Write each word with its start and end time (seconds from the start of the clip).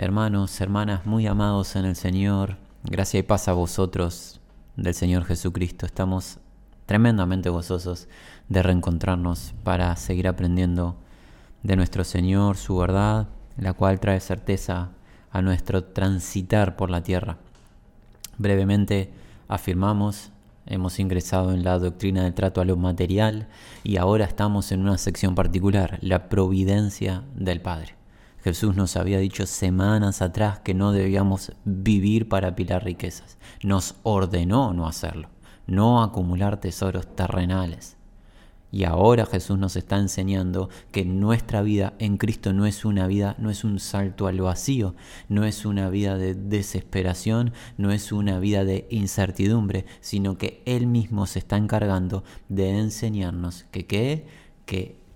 Hermanos, 0.00 0.60
hermanas 0.60 1.06
muy 1.06 1.26
amados 1.26 1.74
en 1.74 1.84
el 1.84 1.96
Señor, 1.96 2.56
gracia 2.84 3.18
y 3.18 3.24
paz 3.24 3.48
a 3.48 3.52
vosotros 3.52 4.40
del 4.76 4.94
Señor 4.94 5.24
Jesucristo. 5.24 5.86
Estamos 5.86 6.38
tremendamente 6.86 7.48
gozosos 7.48 8.06
de 8.48 8.62
reencontrarnos 8.62 9.54
para 9.64 9.96
seguir 9.96 10.28
aprendiendo 10.28 10.94
de 11.64 11.74
nuestro 11.74 12.04
Señor, 12.04 12.56
su 12.56 12.76
verdad, 12.76 13.26
la 13.56 13.72
cual 13.72 13.98
trae 13.98 14.20
certeza 14.20 14.90
a 15.32 15.42
nuestro 15.42 15.82
transitar 15.82 16.76
por 16.76 16.90
la 16.90 17.02
tierra. 17.02 17.38
Brevemente 18.36 19.10
afirmamos, 19.48 20.30
hemos 20.66 21.00
ingresado 21.00 21.52
en 21.52 21.64
la 21.64 21.76
doctrina 21.80 22.22
del 22.22 22.34
trato 22.34 22.60
a 22.60 22.64
lo 22.64 22.76
material 22.76 23.48
y 23.82 23.96
ahora 23.96 24.26
estamos 24.26 24.70
en 24.70 24.82
una 24.82 24.96
sección 24.96 25.34
particular, 25.34 25.98
la 26.02 26.28
providencia 26.28 27.24
del 27.34 27.60
Padre. 27.60 27.97
Jesús 28.42 28.76
nos 28.76 28.96
había 28.96 29.18
dicho 29.18 29.46
semanas 29.46 30.22
atrás 30.22 30.60
que 30.60 30.74
no 30.74 30.92
debíamos 30.92 31.52
vivir 31.64 32.28
para 32.28 32.48
apilar 32.48 32.84
riquezas. 32.84 33.38
Nos 33.62 33.96
ordenó 34.04 34.72
no 34.72 34.86
hacerlo, 34.86 35.28
no 35.66 36.02
acumular 36.02 36.60
tesoros 36.60 37.14
terrenales. 37.14 37.98
Y 38.70 38.84
ahora 38.84 39.24
Jesús 39.24 39.58
nos 39.58 39.76
está 39.76 39.96
enseñando 39.96 40.68
que 40.92 41.04
nuestra 41.04 41.62
vida 41.62 41.94
en 41.98 42.18
Cristo 42.18 42.52
no 42.52 42.66
es 42.66 42.84
una 42.84 43.06
vida, 43.06 43.34
no 43.38 43.50
es 43.50 43.64
un 43.64 43.78
salto 43.78 44.26
al 44.26 44.40
vacío, 44.42 44.94
no 45.30 45.44
es 45.44 45.64
una 45.64 45.88
vida 45.88 46.18
de 46.18 46.34
desesperación, 46.34 47.54
no 47.78 47.92
es 47.92 48.12
una 48.12 48.38
vida 48.38 48.64
de 48.64 48.86
incertidumbre, 48.90 49.86
sino 50.00 50.36
que 50.36 50.62
Él 50.66 50.86
mismo 50.86 51.26
se 51.26 51.38
está 51.38 51.56
encargando 51.56 52.24
de 52.50 52.78
enseñarnos 52.78 53.64
que, 53.70 53.86
que 53.86 55.07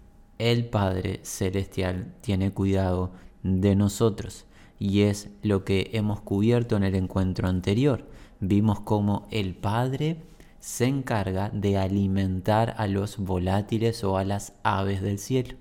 el 0.51 0.66
Padre 0.66 1.20
Celestial 1.23 2.14
tiene 2.20 2.52
cuidado 2.52 3.12
de 3.45 3.77
nosotros. 3.77 4.46
Y 4.78 5.02
es 5.02 5.30
lo 5.42 5.64
que 5.64 5.91
hemos 5.92 6.20
cubierto 6.20 6.77
en 6.77 6.83
el 6.83 6.96
encuentro 6.96 7.48
anterior. 7.48 8.08
Vimos 8.41 8.80
cómo 8.80 9.28
el 9.30 9.55
Padre 9.55 10.22
se 10.58 10.86
encarga 10.86 11.50
de 11.50 11.78
alimentar 11.78 12.75
a 12.77 12.89
los 12.89 13.19
volátiles 13.19 14.02
o 14.02 14.17
a 14.17 14.25
las 14.25 14.55
aves 14.64 15.00
del 15.00 15.19
cielo. 15.19 15.55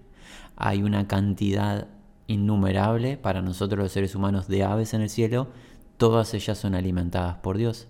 Hay 0.56 0.81
una 0.81 1.08
cantidad 1.08 1.88
innumerable 2.25 3.17
para 3.17 3.44
nosotros 3.44 3.84
los 3.84 3.91
seres 3.91 4.16
humanos 4.16 4.47
de 4.47 4.63
aves 4.63 4.95
en 4.95 5.02
el 5.02 5.09
cielo, 5.09 5.50
todas 5.97 6.34
ellas 6.34 6.58
son 6.58 6.73
alimentadas 6.73 7.36
por 7.38 7.58
Dios. 7.58 7.88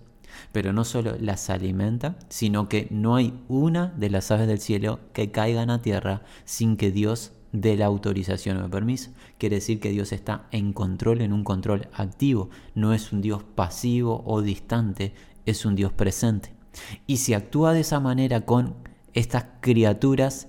Pero 0.52 0.72
no 0.72 0.84
solo 0.84 1.16
las 1.20 1.50
alimenta, 1.50 2.16
sino 2.28 2.68
que 2.68 2.88
no 2.90 3.16
hay 3.16 3.34
una 3.48 3.88
de 3.96 4.10
las 4.10 4.30
aves 4.30 4.48
del 4.48 4.60
cielo 4.60 5.00
que 5.12 5.30
caigan 5.30 5.70
a 5.70 5.82
tierra 5.82 6.22
sin 6.44 6.76
que 6.76 6.90
Dios 6.90 7.32
dé 7.52 7.76
la 7.76 7.86
autorización 7.86 8.56
o 8.56 8.64
el 8.64 8.70
permiso. 8.70 9.10
Quiere 9.38 9.56
decir 9.56 9.78
que 9.78 9.90
Dios 9.90 10.12
está 10.12 10.46
en 10.50 10.72
control, 10.72 11.20
en 11.20 11.32
un 11.32 11.44
control 11.44 11.88
activo. 11.92 12.50
No 12.74 12.92
es 12.92 13.12
un 13.12 13.20
Dios 13.20 13.42
pasivo 13.42 14.22
o 14.26 14.42
distante, 14.42 15.14
es 15.46 15.64
un 15.64 15.76
Dios 15.76 15.92
presente. 15.92 16.54
Y 17.06 17.18
si 17.18 17.34
actúa 17.34 17.74
de 17.74 17.80
esa 17.80 18.00
manera 18.00 18.42
con 18.42 18.74
estas 19.12 19.44
criaturas 19.60 20.48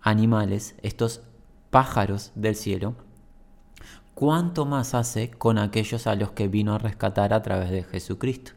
animales, 0.00 0.74
estos 0.82 1.22
pájaros 1.70 2.32
del 2.34 2.56
cielo, 2.56 2.96
¿cuánto 4.14 4.66
más 4.66 4.94
hace 4.94 5.30
con 5.30 5.58
aquellos 5.58 6.06
a 6.06 6.16
los 6.16 6.32
que 6.32 6.48
vino 6.48 6.74
a 6.74 6.78
rescatar 6.78 7.32
a 7.32 7.42
través 7.42 7.70
de 7.70 7.84
Jesucristo? 7.84 8.52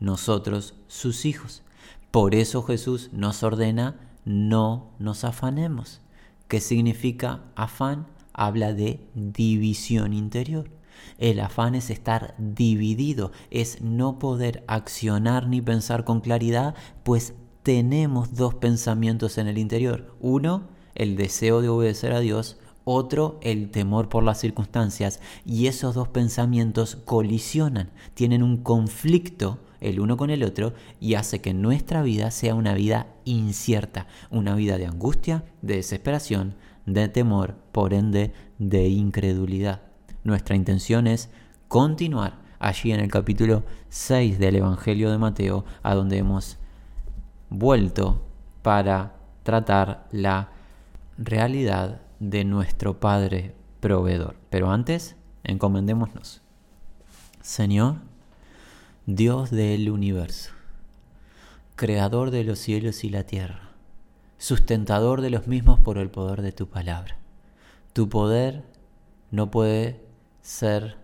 Nosotros 0.00 0.74
sus 0.86 1.24
hijos. 1.24 1.62
Por 2.10 2.34
eso 2.34 2.62
Jesús 2.62 3.10
nos 3.12 3.42
ordena 3.42 3.96
no 4.24 4.90
nos 4.98 5.24
afanemos. 5.24 6.00
¿Qué 6.48 6.60
significa 6.60 7.44
afán? 7.54 8.06
Habla 8.32 8.72
de 8.72 9.00
división 9.14 10.12
interior. 10.12 10.70
El 11.18 11.40
afán 11.40 11.74
es 11.74 11.90
estar 11.90 12.34
dividido, 12.38 13.32
es 13.50 13.80
no 13.82 14.18
poder 14.18 14.64
accionar 14.68 15.48
ni 15.48 15.60
pensar 15.60 16.04
con 16.04 16.20
claridad, 16.20 16.74
pues 17.02 17.34
tenemos 17.62 18.34
dos 18.34 18.54
pensamientos 18.54 19.38
en 19.38 19.48
el 19.48 19.58
interior. 19.58 20.14
Uno, 20.20 20.68
el 20.94 21.16
deseo 21.16 21.60
de 21.60 21.68
obedecer 21.68 22.12
a 22.12 22.20
Dios, 22.20 22.58
otro 22.84 23.38
el 23.42 23.70
temor 23.70 24.08
por 24.08 24.22
las 24.24 24.40
circunstancias. 24.40 25.20
Y 25.44 25.66
esos 25.66 25.94
dos 25.94 26.08
pensamientos 26.08 26.96
colisionan, 27.04 27.90
tienen 28.14 28.42
un 28.42 28.58
conflicto 28.58 29.58
el 29.80 30.00
uno 30.00 30.16
con 30.16 30.30
el 30.30 30.42
otro 30.42 30.74
y 31.00 31.14
hace 31.14 31.40
que 31.40 31.54
nuestra 31.54 32.02
vida 32.02 32.30
sea 32.30 32.54
una 32.54 32.74
vida 32.74 33.06
incierta, 33.24 34.06
una 34.30 34.54
vida 34.54 34.78
de 34.78 34.86
angustia, 34.86 35.44
de 35.62 35.76
desesperación, 35.76 36.54
de 36.86 37.08
temor, 37.08 37.56
por 37.72 37.94
ende 37.94 38.32
de 38.58 38.88
incredulidad. 38.88 39.82
Nuestra 40.24 40.56
intención 40.56 41.06
es 41.06 41.30
continuar 41.68 42.38
allí 42.58 42.92
en 42.92 43.00
el 43.00 43.10
capítulo 43.10 43.64
6 43.90 44.38
del 44.38 44.56
Evangelio 44.56 45.10
de 45.10 45.18
Mateo, 45.18 45.64
a 45.82 45.94
donde 45.94 46.18
hemos 46.18 46.58
vuelto 47.50 48.22
para 48.62 49.14
tratar 49.42 50.08
la 50.10 50.50
realidad 51.16 52.02
de 52.20 52.44
nuestro 52.44 53.00
Padre 53.00 53.54
proveedor. 53.80 54.36
Pero 54.50 54.70
antes, 54.70 55.16
encomendémonos. 55.44 56.42
Señor, 57.40 57.96
Dios 59.10 59.50
del 59.50 59.88
universo, 59.88 60.50
creador 61.76 62.30
de 62.30 62.44
los 62.44 62.58
cielos 62.58 63.04
y 63.04 63.08
la 63.08 63.24
tierra, 63.24 63.70
sustentador 64.36 65.22
de 65.22 65.30
los 65.30 65.46
mismos 65.46 65.80
por 65.80 65.96
el 65.96 66.10
poder 66.10 66.42
de 66.42 66.52
tu 66.52 66.68
palabra. 66.68 67.16
Tu 67.94 68.10
poder 68.10 68.64
no 69.30 69.50
puede 69.50 70.04
ser 70.42 70.98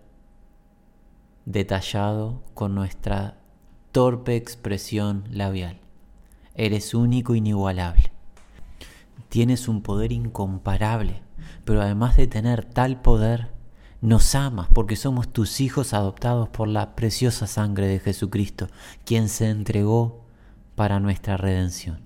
detallado 1.45 2.43
con 2.53 2.75
nuestra 2.75 3.39
torpe 3.91 4.35
expresión 4.35 5.23
labial. 5.31 5.79
Eres 6.53 6.93
único, 6.93 7.33
inigualable. 7.33 8.11
Tienes 9.29 9.67
un 9.67 9.81
poder 9.81 10.11
incomparable, 10.11 11.23
pero 11.63 11.81
además 11.81 12.17
de 12.17 12.27
tener 12.27 12.65
tal 12.65 13.01
poder, 13.01 13.54
nos 14.05 14.35
amas 14.35 14.67
porque 14.71 14.95
somos 14.95 15.27
tus 15.33 15.59
hijos 15.61 15.93
adoptados 15.93 16.47
por 16.49 16.67
la 16.67 16.95
preciosa 16.95 17.47
sangre 17.47 17.87
de 17.87 17.99
Jesucristo, 17.99 18.67
quien 19.03 19.29
se 19.29 19.49
entregó 19.49 20.23
para 20.75 20.99
nuestra 20.99 21.37
redención. 21.37 22.01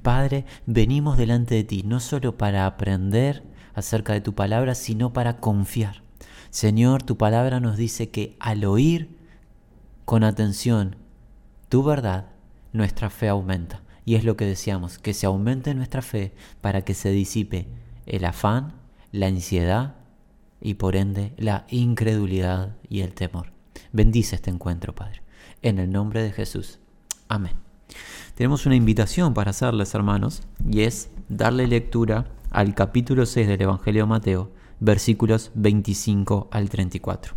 Padre, 0.00 0.46
venimos 0.64 1.18
delante 1.18 1.54
de 1.54 1.64
ti 1.64 1.82
no 1.84 2.00
solo 2.00 2.38
para 2.38 2.64
aprender 2.64 3.44
acerca 3.74 4.14
de 4.14 4.22
tu 4.22 4.34
palabra, 4.34 4.74
sino 4.74 5.12
para 5.12 5.36
confiar. 5.36 6.02
Señor, 6.48 7.02
tu 7.02 7.18
palabra 7.18 7.60
nos 7.60 7.76
dice 7.76 8.08
que 8.08 8.36
al 8.40 8.64
oír 8.64 9.18
con 10.06 10.24
atención 10.24 10.96
tu 11.68 11.82
verdad, 11.82 12.28
nuestra 12.72 13.10
fe 13.10 13.28
aumenta. 13.28 13.82
Y 14.06 14.14
es 14.14 14.24
lo 14.24 14.36
que 14.36 14.46
deseamos, 14.46 14.98
que 14.98 15.12
se 15.12 15.26
aumente 15.26 15.74
nuestra 15.74 16.00
fe 16.00 16.34
para 16.62 16.82
que 16.82 16.94
se 16.94 17.10
disipe 17.10 17.68
el 18.06 18.24
afán, 18.24 18.74
la 19.12 19.26
ansiedad 19.26 19.96
y 20.64 20.74
por 20.74 20.96
ende 20.96 21.34
la 21.36 21.66
incredulidad 21.68 22.74
y 22.88 23.02
el 23.02 23.14
temor. 23.14 23.52
Bendice 23.92 24.34
este 24.34 24.50
encuentro, 24.50 24.94
Padre. 24.94 25.22
En 25.62 25.78
el 25.78 25.92
nombre 25.92 26.22
de 26.22 26.32
Jesús. 26.32 26.80
Amén. 27.28 27.52
Tenemos 28.34 28.66
una 28.66 28.74
invitación 28.74 29.34
para 29.34 29.50
hacerles, 29.50 29.94
hermanos, 29.94 30.42
y 30.68 30.80
es 30.80 31.10
darle 31.28 31.68
lectura 31.68 32.26
al 32.50 32.74
capítulo 32.74 33.26
6 33.26 33.46
del 33.46 33.62
Evangelio 33.62 34.02
de 34.02 34.08
Mateo, 34.08 34.50
versículos 34.80 35.52
25 35.54 36.48
al 36.50 36.70
34. 36.70 37.34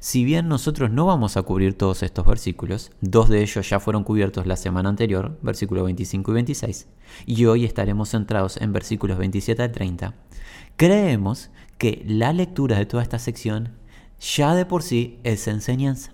Si 0.00 0.24
bien 0.24 0.48
nosotros 0.48 0.90
no 0.90 1.04
vamos 1.04 1.36
a 1.36 1.42
cubrir 1.42 1.76
todos 1.76 2.02
estos 2.02 2.24
versículos, 2.24 2.90
dos 3.00 3.28
de 3.28 3.42
ellos 3.42 3.68
ya 3.68 3.80
fueron 3.80 4.04
cubiertos 4.04 4.46
la 4.46 4.56
semana 4.56 4.88
anterior, 4.88 5.38
versículos 5.42 5.84
25 5.84 6.30
y 6.30 6.34
26, 6.34 6.88
y 7.26 7.44
hoy 7.44 7.64
estaremos 7.64 8.10
centrados 8.10 8.56
en 8.56 8.72
versículos 8.72 9.18
27 9.18 9.62
al 9.62 9.72
30, 9.72 10.14
creemos 10.76 11.50
que 11.78 12.04
la 12.06 12.32
lectura 12.32 12.76
de 12.76 12.86
toda 12.86 13.02
esta 13.02 13.18
sección 13.18 13.70
ya 14.20 14.54
de 14.54 14.66
por 14.66 14.82
sí 14.82 15.20
es 15.22 15.46
enseñanza. 15.46 16.12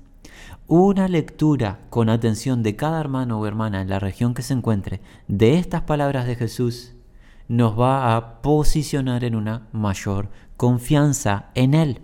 Una 0.67 1.09
lectura 1.09 1.81
con 1.91 2.09
atención 2.09 2.63
de 2.63 2.77
cada 2.77 3.01
hermano 3.01 3.41
o 3.41 3.47
hermana 3.47 3.81
en 3.81 3.89
la 3.89 3.99
región 3.99 4.35
que 4.35 4.43
se 4.43 4.55
encuentre 4.55 5.01
de 5.27 5.59
estas 5.59 5.83
palabras 5.83 6.27
de 6.27 6.37
Jesús 6.37 6.93
nos 7.49 7.79
va 7.79 8.17
a 8.17 8.41
posicionar 8.41 9.25
en 9.25 9.35
una 9.35 9.69
mayor 9.73 10.31
confianza 10.57 11.51
en 11.55 11.75
Él. 11.75 12.01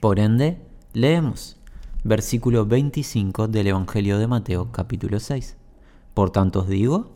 Por 0.00 0.18
ende, 0.18 0.60
leemos 0.92 1.58
versículo 2.04 2.66
25 2.66 3.48
del 3.48 3.68
Evangelio 3.68 4.18
de 4.18 4.26
Mateo 4.26 4.72
capítulo 4.72 5.20
6. 5.20 5.56
Por 6.14 6.30
tanto 6.30 6.60
os 6.60 6.68
digo, 6.68 7.12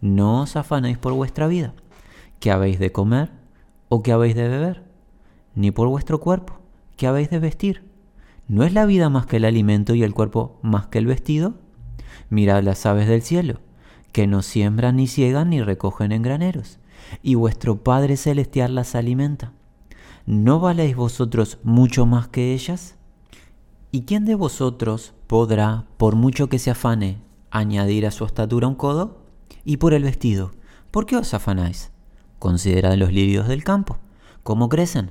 no 0.00 0.42
os 0.42 0.56
afanéis 0.56 0.98
por 0.98 1.12
vuestra 1.12 1.46
vida, 1.46 1.74
que 2.40 2.50
habéis 2.50 2.78
de 2.78 2.90
comer 2.90 3.30
o 3.88 4.02
que 4.02 4.12
habéis 4.12 4.34
de 4.34 4.48
beber 4.48 4.89
ni 5.54 5.70
por 5.70 5.88
vuestro 5.88 6.20
cuerpo, 6.20 6.60
que 6.96 7.06
habéis 7.06 7.30
de 7.30 7.38
vestir. 7.38 7.84
¿No 8.48 8.64
es 8.64 8.72
la 8.72 8.86
vida 8.86 9.08
más 9.08 9.26
que 9.26 9.36
el 9.36 9.44
alimento 9.44 9.94
y 9.94 10.02
el 10.02 10.14
cuerpo 10.14 10.58
más 10.62 10.86
que 10.88 10.98
el 10.98 11.06
vestido? 11.06 11.54
Mirad 12.28 12.62
las 12.62 12.84
aves 12.86 13.08
del 13.08 13.22
cielo, 13.22 13.60
que 14.12 14.26
no 14.26 14.42
siembran 14.42 14.96
ni 14.96 15.06
ciegan 15.06 15.50
ni 15.50 15.62
recogen 15.62 16.12
en 16.12 16.22
graneros, 16.22 16.78
y 17.22 17.34
vuestro 17.34 17.82
Padre 17.82 18.16
Celestial 18.16 18.74
las 18.74 18.94
alimenta. 18.94 19.52
¿no 20.26 20.60
valéis 20.60 20.94
vosotros 20.94 21.58
mucho 21.64 22.06
más 22.06 22.28
que 22.28 22.54
ellas? 22.54 22.94
¿Y 23.90 24.02
quién 24.02 24.24
de 24.24 24.36
vosotros 24.36 25.14
podrá, 25.26 25.86
por 25.96 26.14
mucho 26.14 26.48
que 26.48 26.60
se 26.60 26.70
afane, 26.70 27.20
añadir 27.50 28.06
a 28.06 28.12
su 28.12 28.24
estatura 28.24 28.68
un 28.68 28.76
codo? 28.76 29.24
Y 29.64 29.78
por 29.78 29.92
el 29.92 30.04
vestido, 30.04 30.52
¿por 30.92 31.06
qué 31.06 31.16
os 31.16 31.34
afanáis? 31.34 31.90
Considerad 32.38 32.94
los 32.94 33.12
lirios 33.12 33.48
del 33.48 33.64
campo, 33.64 33.98
cómo 34.44 34.68
crecen, 34.68 35.10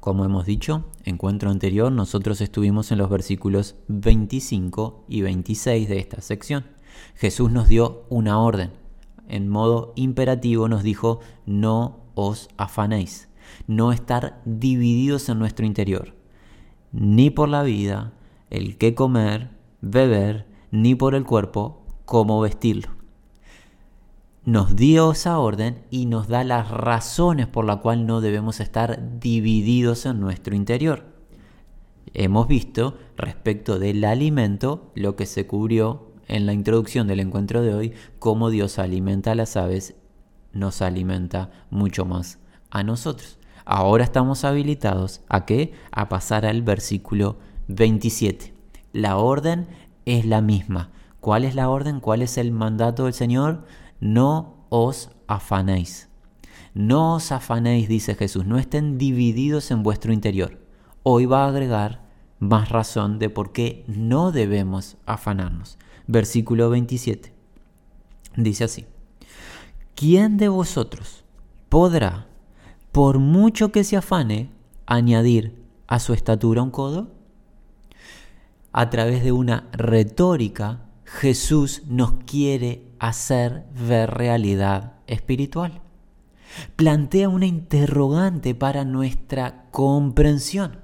Como 0.00 0.24
hemos 0.24 0.46
dicho, 0.46 0.84
encuentro 1.04 1.50
anterior, 1.50 1.92
nosotros 1.92 2.40
estuvimos 2.40 2.90
en 2.90 2.96
los 2.96 3.10
versículos 3.10 3.76
25 3.88 5.04
y 5.08 5.20
26 5.20 5.90
de 5.90 5.98
esta 5.98 6.22
sección. 6.22 6.64
Jesús 7.16 7.52
nos 7.52 7.68
dio 7.68 8.04
una 8.08 8.40
orden. 8.40 8.70
En 9.28 9.50
modo 9.50 9.92
imperativo 9.96 10.68
nos 10.68 10.82
dijo, 10.82 11.20
no 11.44 12.00
os 12.14 12.48
afanéis, 12.56 13.28
no 13.66 13.92
estar 13.92 14.40
divididos 14.46 15.28
en 15.28 15.38
nuestro 15.38 15.66
interior, 15.66 16.14
ni 16.92 17.28
por 17.28 17.50
la 17.50 17.62
vida, 17.62 18.14
el 18.48 18.78
qué 18.78 18.94
comer, 18.94 19.50
beber, 19.82 20.46
ni 20.70 20.94
por 20.94 21.14
el 21.14 21.24
cuerpo, 21.24 21.82
cómo 22.06 22.40
vestirlo 22.40 22.99
nos 24.44 24.74
dio 24.74 25.12
esa 25.12 25.38
orden 25.38 25.84
y 25.90 26.06
nos 26.06 26.28
da 26.28 26.44
las 26.44 26.70
razones 26.70 27.46
por 27.46 27.64
las 27.64 27.78
cuales 27.78 28.06
no 28.06 28.20
debemos 28.20 28.60
estar 28.60 29.20
divididos 29.20 30.06
en 30.06 30.20
nuestro 30.20 30.54
interior. 30.54 31.04
Hemos 32.14 32.48
visto 32.48 32.96
respecto 33.16 33.78
del 33.78 34.04
alimento 34.04 34.90
lo 34.94 35.14
que 35.14 35.26
se 35.26 35.46
cubrió 35.46 36.10
en 36.26 36.46
la 36.46 36.52
introducción 36.52 37.06
del 37.06 37.20
encuentro 37.20 37.62
de 37.62 37.74
hoy, 37.74 37.92
cómo 38.18 38.50
Dios 38.50 38.78
alimenta 38.78 39.32
a 39.32 39.34
las 39.34 39.56
aves, 39.56 39.96
nos 40.52 40.80
alimenta 40.80 41.50
mucho 41.70 42.04
más 42.04 42.38
a 42.70 42.82
nosotros. 42.82 43.38
Ahora 43.64 44.04
estamos 44.04 44.44
habilitados 44.44 45.20
a 45.28 45.44
qué? 45.44 45.72
A 45.92 46.08
pasar 46.08 46.46
al 46.46 46.62
versículo 46.62 47.38
27. 47.68 48.54
La 48.92 49.16
orden 49.16 49.68
es 50.06 50.24
la 50.24 50.40
misma. 50.40 50.90
¿Cuál 51.20 51.44
es 51.44 51.54
la 51.54 51.68
orden? 51.68 52.00
¿Cuál 52.00 52.22
es 52.22 52.38
el 52.38 52.50
mandato 52.50 53.04
del 53.04 53.14
Señor? 53.14 53.64
No 54.00 54.66
os 54.70 55.10
afanéis. 55.26 56.08
No 56.74 57.16
os 57.16 57.32
afanéis, 57.32 57.88
dice 57.88 58.14
Jesús, 58.14 58.46
no 58.46 58.58
estén 58.58 58.98
divididos 58.98 59.70
en 59.70 59.82
vuestro 59.82 60.12
interior. 60.12 60.58
Hoy 61.02 61.26
va 61.26 61.44
a 61.44 61.48
agregar 61.48 62.08
más 62.38 62.70
razón 62.70 63.18
de 63.18 63.28
por 63.30 63.52
qué 63.52 63.84
no 63.86 64.32
debemos 64.32 64.96
afanarnos. 65.06 65.78
Versículo 66.06 66.70
27. 66.70 67.32
Dice 68.36 68.64
así, 68.64 68.86
¿quién 69.94 70.36
de 70.36 70.48
vosotros 70.48 71.24
podrá, 71.68 72.28
por 72.92 73.18
mucho 73.18 73.72
que 73.72 73.84
se 73.84 73.96
afane, 73.96 74.50
añadir 74.86 75.62
a 75.86 75.98
su 75.98 76.14
estatura 76.14 76.62
un 76.62 76.70
codo? 76.70 77.12
A 78.72 78.88
través 78.88 79.24
de 79.24 79.32
una 79.32 79.68
retórica, 79.72 80.86
Jesús 81.04 81.82
nos 81.88 82.12
quiere 82.24 82.89
hacer 83.00 83.64
ver 83.74 84.10
realidad 84.10 84.92
espiritual. 85.08 85.80
Plantea 86.76 87.28
una 87.28 87.46
interrogante 87.46 88.54
para 88.54 88.84
nuestra 88.84 89.64
comprensión. 89.70 90.78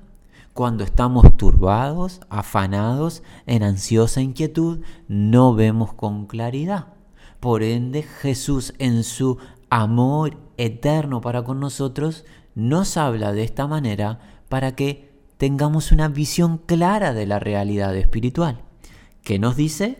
Cuando 0.54 0.82
estamos 0.84 1.36
turbados, 1.36 2.20
afanados, 2.30 3.22
en 3.44 3.62
ansiosa 3.62 4.22
inquietud, 4.22 4.80
no 5.06 5.54
vemos 5.54 5.92
con 5.92 6.26
claridad. 6.26 6.94
Por 7.38 7.62
ende, 7.62 8.02
Jesús 8.02 8.72
en 8.78 9.04
su 9.04 9.36
amor 9.68 10.38
eterno 10.56 11.20
para 11.20 11.44
con 11.44 11.60
nosotros 11.60 12.24
nos 12.54 12.96
habla 12.96 13.32
de 13.32 13.44
esta 13.44 13.66
manera 13.66 14.20
para 14.48 14.74
que 14.74 15.12
tengamos 15.36 15.92
una 15.92 16.08
visión 16.08 16.56
clara 16.56 17.12
de 17.12 17.26
la 17.26 17.38
realidad 17.38 17.94
espiritual. 17.94 18.62
¿Qué 19.22 19.38
nos 19.38 19.56
dice? 19.56 19.98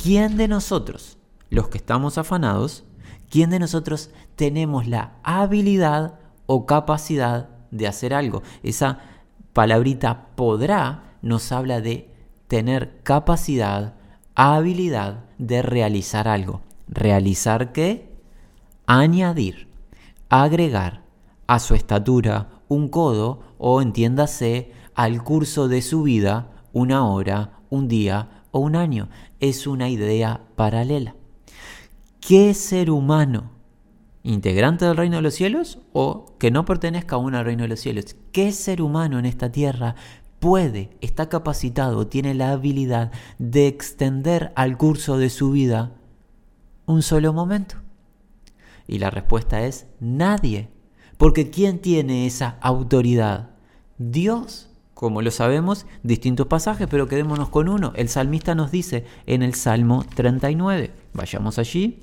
¿Quién 0.00 0.36
de 0.36 0.46
nosotros 0.46 1.13
los 1.54 1.68
que 1.68 1.78
estamos 1.78 2.18
afanados, 2.18 2.84
¿quién 3.30 3.50
de 3.50 3.60
nosotros 3.60 4.10
tenemos 4.34 4.88
la 4.88 5.12
habilidad 5.22 6.18
o 6.46 6.66
capacidad 6.66 7.48
de 7.70 7.86
hacer 7.86 8.12
algo? 8.12 8.42
Esa 8.62 8.98
palabrita 9.52 10.26
podrá 10.34 11.16
nos 11.22 11.52
habla 11.52 11.80
de 11.80 12.10
tener 12.48 13.00
capacidad, 13.02 13.94
habilidad 14.34 15.24
de 15.38 15.62
realizar 15.62 16.26
algo. 16.26 16.60
¿Realizar 16.88 17.72
qué? 17.72 18.12
Añadir, 18.86 19.68
agregar 20.28 21.02
a 21.46 21.60
su 21.60 21.74
estatura 21.74 22.48
un 22.68 22.88
codo 22.88 23.40
o 23.58 23.80
entiéndase 23.80 24.72
al 24.94 25.22
curso 25.22 25.68
de 25.68 25.82
su 25.82 26.02
vida 26.02 26.50
una 26.72 27.06
hora, 27.06 27.60
un 27.70 27.86
día 27.86 28.42
o 28.50 28.58
un 28.58 28.74
año. 28.74 29.08
Es 29.40 29.66
una 29.66 29.88
idea 29.88 30.40
paralela. 30.56 31.14
¿Qué 32.26 32.54
ser 32.54 32.90
humano, 32.90 33.50
integrante 34.22 34.86
del 34.86 34.96
reino 34.96 35.16
de 35.16 35.22
los 35.22 35.34
cielos 35.34 35.80
o 35.92 36.24
que 36.38 36.50
no 36.50 36.64
pertenezca 36.64 37.16
aún 37.16 37.34
al 37.34 37.44
reino 37.44 37.64
de 37.64 37.68
los 37.68 37.80
cielos, 37.80 38.16
qué 38.32 38.50
ser 38.52 38.80
humano 38.80 39.18
en 39.18 39.26
esta 39.26 39.52
tierra 39.52 39.94
puede, 40.40 40.96
está 41.02 41.28
capacitado, 41.28 42.06
tiene 42.06 42.32
la 42.32 42.52
habilidad 42.52 43.12
de 43.38 43.66
extender 43.66 44.54
al 44.56 44.78
curso 44.78 45.18
de 45.18 45.28
su 45.28 45.50
vida 45.50 45.92
un 46.86 47.02
solo 47.02 47.34
momento? 47.34 47.74
Y 48.86 49.00
la 49.00 49.10
respuesta 49.10 49.62
es 49.66 49.86
nadie. 50.00 50.70
Porque 51.18 51.50
¿quién 51.50 51.78
tiene 51.78 52.26
esa 52.26 52.56
autoridad? 52.62 53.50
Dios. 53.98 54.70
Como 54.94 55.20
lo 55.20 55.30
sabemos, 55.30 55.84
distintos 56.02 56.46
pasajes, 56.46 56.86
pero 56.88 57.06
quedémonos 57.06 57.50
con 57.50 57.68
uno. 57.68 57.92
El 57.96 58.08
salmista 58.08 58.54
nos 58.54 58.70
dice 58.70 59.04
en 59.26 59.42
el 59.42 59.54
Salmo 59.54 60.06
39. 60.14 60.90
Vayamos 61.12 61.58
allí 61.58 62.00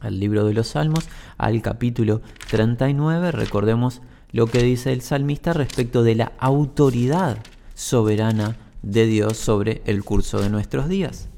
al 0.00 0.20
libro 0.20 0.44
de 0.44 0.54
los 0.54 0.68
Salmos, 0.68 1.08
al 1.36 1.60
capítulo 1.62 2.20
39, 2.50 3.32
recordemos 3.32 4.02
lo 4.30 4.46
que 4.46 4.62
dice 4.62 4.92
el 4.92 5.00
salmista 5.00 5.52
respecto 5.52 6.02
de 6.02 6.14
la 6.14 6.32
autoridad 6.38 7.38
soberana 7.74 8.56
de 8.82 9.06
Dios 9.06 9.36
sobre 9.36 9.82
el 9.86 10.04
curso 10.04 10.40
de 10.40 10.50
nuestros 10.50 10.88
días. 10.88 11.28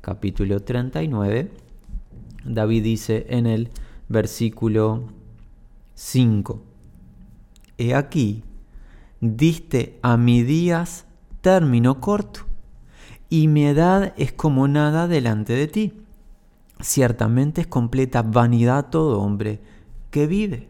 Capítulo 0.00 0.60
39, 0.60 1.50
David 2.44 2.82
dice 2.82 3.26
en 3.28 3.46
el 3.46 3.70
versículo 4.08 5.04
5, 5.94 6.62
He 7.76 7.94
aquí, 7.94 8.42
diste 9.20 9.98
a 10.02 10.16
mi 10.16 10.42
días 10.42 11.06
término 11.40 12.00
corto, 12.00 12.40
y 13.28 13.48
mi 13.48 13.66
edad 13.66 14.14
es 14.16 14.32
como 14.32 14.68
nada 14.68 15.06
delante 15.06 15.52
de 15.52 15.66
ti 15.66 15.92
Ciertamente 16.80 17.62
es 17.62 17.66
completa 17.66 18.22
vanidad 18.22 18.90
todo 18.90 19.20
hombre 19.20 19.60
que 20.10 20.26
vive. 20.26 20.68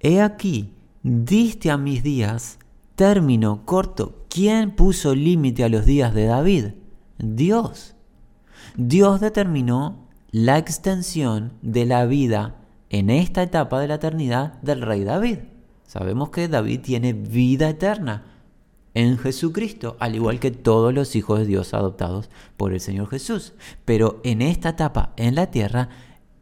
He 0.00 0.20
aquí, 0.20 0.74
diste 1.02 1.70
a 1.70 1.76
mis 1.76 2.02
días 2.02 2.58
término 2.94 3.64
corto. 3.64 4.24
¿Quién 4.28 4.70
puso 4.70 5.14
límite 5.14 5.64
a 5.64 5.68
los 5.68 5.84
días 5.86 6.14
de 6.14 6.26
David? 6.26 6.66
Dios. 7.18 7.94
Dios 8.76 9.20
determinó 9.20 10.08
la 10.30 10.58
extensión 10.58 11.52
de 11.62 11.84
la 11.84 12.06
vida 12.06 12.56
en 12.90 13.10
esta 13.10 13.42
etapa 13.42 13.80
de 13.80 13.88
la 13.88 13.94
eternidad 13.94 14.60
del 14.62 14.82
rey 14.82 15.04
David. 15.04 15.38
Sabemos 15.86 16.30
que 16.30 16.48
David 16.48 16.80
tiene 16.80 17.12
vida 17.12 17.68
eterna. 17.68 18.24
En 18.94 19.18
Jesucristo, 19.18 19.96
al 20.00 20.14
igual 20.14 20.38
que 20.38 20.50
todos 20.50 20.92
los 20.92 21.16
hijos 21.16 21.40
de 21.40 21.46
Dios 21.46 21.74
adoptados 21.74 22.30
por 22.56 22.72
el 22.72 22.80
Señor 22.80 23.08
Jesús. 23.08 23.54
Pero 23.84 24.20
en 24.24 24.42
esta 24.42 24.70
etapa 24.70 25.12
en 25.16 25.34
la 25.34 25.50
tierra, 25.50 25.88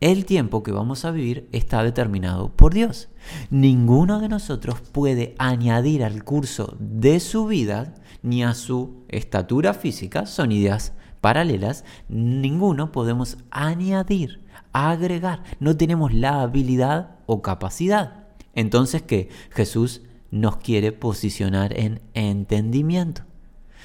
el 0.00 0.24
tiempo 0.24 0.62
que 0.62 0.72
vamos 0.72 1.04
a 1.04 1.10
vivir 1.10 1.48
está 1.52 1.84
determinado 1.84 2.48
por 2.48 2.72
Dios. 2.72 3.08
Ninguno 3.50 4.20
de 4.20 4.28
nosotros 4.28 4.80
puede 4.80 5.34
añadir 5.38 6.02
al 6.02 6.24
curso 6.24 6.76
de 6.78 7.20
su 7.20 7.46
vida 7.46 7.94
ni 8.22 8.42
a 8.42 8.54
su 8.54 9.04
estatura 9.08 9.74
física, 9.74 10.26
son 10.26 10.52
ideas 10.52 10.94
paralelas, 11.20 11.84
ninguno 12.08 12.92
podemos 12.92 13.36
añadir, 13.50 14.40
agregar, 14.72 15.42
no 15.58 15.76
tenemos 15.76 16.14
la 16.14 16.40
habilidad 16.40 17.16
o 17.26 17.42
capacidad. 17.42 18.24
Entonces, 18.54 19.02
¿qué? 19.02 19.28
Jesús 19.50 20.02
nos 20.30 20.58
quiere 20.58 20.92
posicionar 20.92 21.78
en 21.78 22.00
entendimiento. 22.14 23.22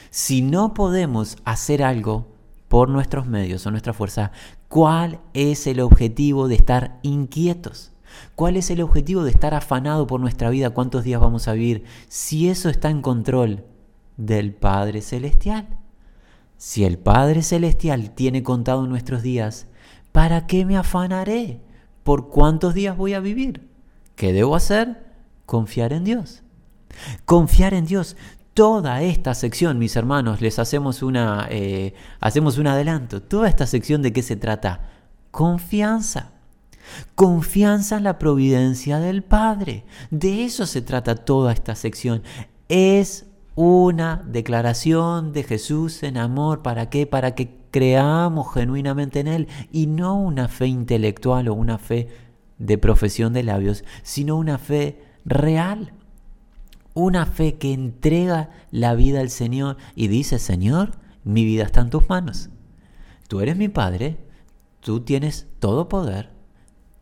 Si 0.09 0.41
no 0.41 0.73
podemos 0.73 1.37
hacer 1.45 1.83
algo 1.83 2.27
por 2.67 2.89
nuestros 2.89 3.27
medios 3.27 3.65
o 3.65 3.71
nuestra 3.71 3.93
fuerza, 3.93 4.31
¿cuál 4.67 5.19
es 5.33 5.67
el 5.67 5.79
objetivo 5.79 6.47
de 6.47 6.55
estar 6.55 6.99
inquietos? 7.01 7.91
¿Cuál 8.35 8.57
es 8.57 8.69
el 8.69 8.81
objetivo 8.81 9.23
de 9.23 9.31
estar 9.31 9.53
afanado 9.53 10.07
por 10.07 10.19
nuestra 10.19 10.49
vida? 10.49 10.69
¿Cuántos 10.69 11.03
días 11.03 11.21
vamos 11.21 11.47
a 11.47 11.53
vivir? 11.53 11.83
Si 12.07 12.49
eso 12.49 12.69
está 12.69 12.89
en 12.89 13.01
control 13.01 13.65
del 14.17 14.53
Padre 14.53 15.01
Celestial. 15.01 15.67
Si 16.57 16.85
el 16.85 16.97
Padre 16.97 17.41
Celestial 17.41 18.11
tiene 18.11 18.43
contado 18.43 18.87
nuestros 18.87 19.21
días, 19.21 19.67
¿para 20.11 20.47
qué 20.47 20.65
me 20.65 20.77
afanaré? 20.77 21.61
¿Por 22.03 22.29
cuántos 22.29 22.73
días 22.73 22.95
voy 22.95 23.13
a 23.13 23.19
vivir? 23.19 23.67
¿Qué 24.15 24.31
debo 24.31 24.55
hacer? 24.55 25.04
Confiar 25.45 25.93
en 25.93 26.03
Dios. 26.03 26.43
Confiar 27.25 27.73
en 27.73 27.85
Dios. 27.85 28.15
Toda 28.53 29.01
esta 29.01 29.33
sección, 29.33 29.77
mis 29.79 29.95
hermanos, 29.95 30.39
les 30.41 30.59
hacemos 30.59 31.03
una, 31.03 31.47
eh, 31.49 31.93
hacemos 32.21 32.57
un 32.57 32.67
adelanto. 32.67 33.21
Toda 33.21 33.49
esta 33.49 33.67
sección 33.67 34.01
de 34.01 34.13
qué 34.13 34.21
se 34.21 34.37
trata? 34.37 34.89
Confianza. 35.31 36.31
Confianza 37.15 37.97
en 37.97 38.03
la 38.03 38.17
providencia 38.17 38.99
del 38.99 39.23
Padre. 39.23 39.83
De 40.09 40.45
eso 40.45 40.65
se 40.65 40.81
trata 40.81 41.15
toda 41.15 41.51
esta 41.51 41.75
sección. 41.75 42.23
Es 42.69 43.25
una 43.55 44.23
declaración 44.25 45.33
de 45.33 45.43
Jesús 45.43 46.03
en 46.03 46.17
amor. 46.17 46.61
¿Para 46.61 46.89
qué? 46.89 47.05
Para 47.07 47.35
que 47.35 47.57
creamos 47.71 48.53
genuinamente 48.53 49.19
en 49.19 49.27
Él 49.27 49.47
y 49.71 49.87
no 49.87 50.15
una 50.15 50.47
fe 50.47 50.67
intelectual 50.67 51.49
o 51.49 51.53
una 51.53 51.77
fe 51.77 52.07
de 52.57 52.77
profesión 52.77 53.33
de 53.33 53.43
labios, 53.43 53.83
sino 54.01 54.37
una 54.37 54.57
fe 54.57 55.04
real. 55.25 55.93
Una 56.93 57.25
fe 57.25 57.55
que 57.55 57.73
entrega 57.73 58.51
la 58.71 58.95
vida 58.95 59.19
al 59.19 59.29
Señor 59.29 59.77
y 59.95 60.07
dice, 60.07 60.39
Señor, 60.39 60.91
mi 61.23 61.43
vida 61.43 61.63
está 61.63 61.81
en 61.81 61.89
tus 61.89 62.07
manos. 62.07 62.49
Tú 63.27 63.41
eres 63.41 63.57
mi 63.57 63.67
Padre, 63.67 64.17
tú 64.79 65.01
tienes 65.01 65.47
todo 65.59 65.89
poder, 65.89 66.29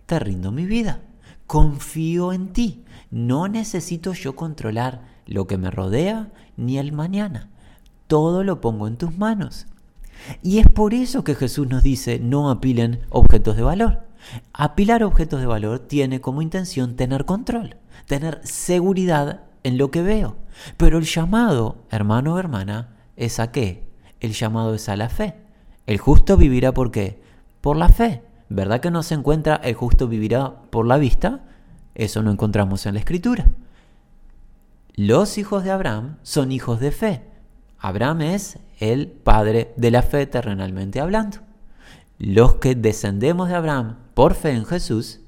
te 0.06 0.20
rindo 0.20 0.52
mi 0.52 0.66
vida. 0.66 1.02
Confío 1.46 2.34
en 2.34 2.54
ti. 2.54 2.84
No 3.12 3.48
necesito 3.48 4.14
yo 4.14 4.36
controlar 4.36 5.02
lo 5.28 5.46
que 5.46 5.58
me 5.58 5.70
rodea 5.70 6.32
ni 6.58 6.78
el 6.78 6.94
mañana. 6.94 7.50
Todo 8.08 8.44
lo 8.44 8.62
pongo 8.62 8.88
en 8.88 8.98
tus 8.98 9.18
manos. 9.18 9.68
Y 10.42 10.60
es 10.60 10.70
por 10.70 10.94
eso 10.94 11.24
que 11.24 11.36
Jesús 11.36 11.68
nos 11.68 11.84
dice 11.84 12.20
no 12.20 12.50
apilen 12.50 13.02
objetos 13.10 13.56
de 13.58 13.64
valor. 13.64 14.08
Apilar 14.54 15.04
objetos 15.04 15.42
de 15.42 15.46
valor 15.46 15.80
tiene 15.80 16.22
como 16.22 16.42
intención 16.42 16.96
tener 16.96 17.26
control, 17.26 17.76
tener 18.06 18.40
seguridad 18.44 19.42
en 19.64 19.78
lo 19.78 19.92
que 19.92 20.02
veo. 20.02 20.36
Pero 20.78 20.98
el 20.98 21.06
llamado, 21.06 21.86
hermano 21.90 22.36
o 22.36 22.40
hermana, 22.40 22.96
es 23.16 23.40
a 23.40 23.52
qué? 23.52 23.88
El 24.20 24.34
llamado 24.34 24.74
es 24.74 24.90
a 24.90 24.96
la 24.96 25.10
fe. 25.10 25.36
El 25.86 25.98
justo 25.98 26.38
vivirá 26.38 26.74
por 26.74 26.92
qué? 26.92 27.22
Por 27.62 27.78
la 27.78 27.90
fe. 27.90 28.24
¿Verdad 28.50 28.82
que 28.82 28.92
no 28.92 29.04
se 29.04 29.16
encuentra 29.16 29.56
el 29.56 29.74
justo 29.74 30.08
vivirá 30.08 30.54
por 30.70 30.86
la 30.86 30.98
vista? 30.98 31.42
Eso 31.96 32.22
no 32.22 32.32
encontramos 32.32 32.86
en 32.86 32.94
la 32.94 33.00
escritura. 33.00 33.48
Los 34.96 35.38
hijos 35.38 35.64
de 35.64 35.72
Abraham 35.72 36.18
son 36.22 36.52
hijos 36.52 36.80
de 36.80 36.92
fe. 36.92 37.24
Abraham 37.80 38.22
es 38.22 38.60
el 38.80 39.08
padre 39.08 39.74
de 39.76 39.92
la 39.92 40.04
fe 40.04 40.28
terrenalmente 40.28 41.00
hablando. 41.00 41.40
Los 42.20 42.56
que 42.56 42.76
descendemos 42.76 43.50
de 43.50 43.56
Abraham 43.56 43.98
por 44.14 44.36
fe 44.36 44.52
en 44.52 44.66
Jesús, 44.66 45.20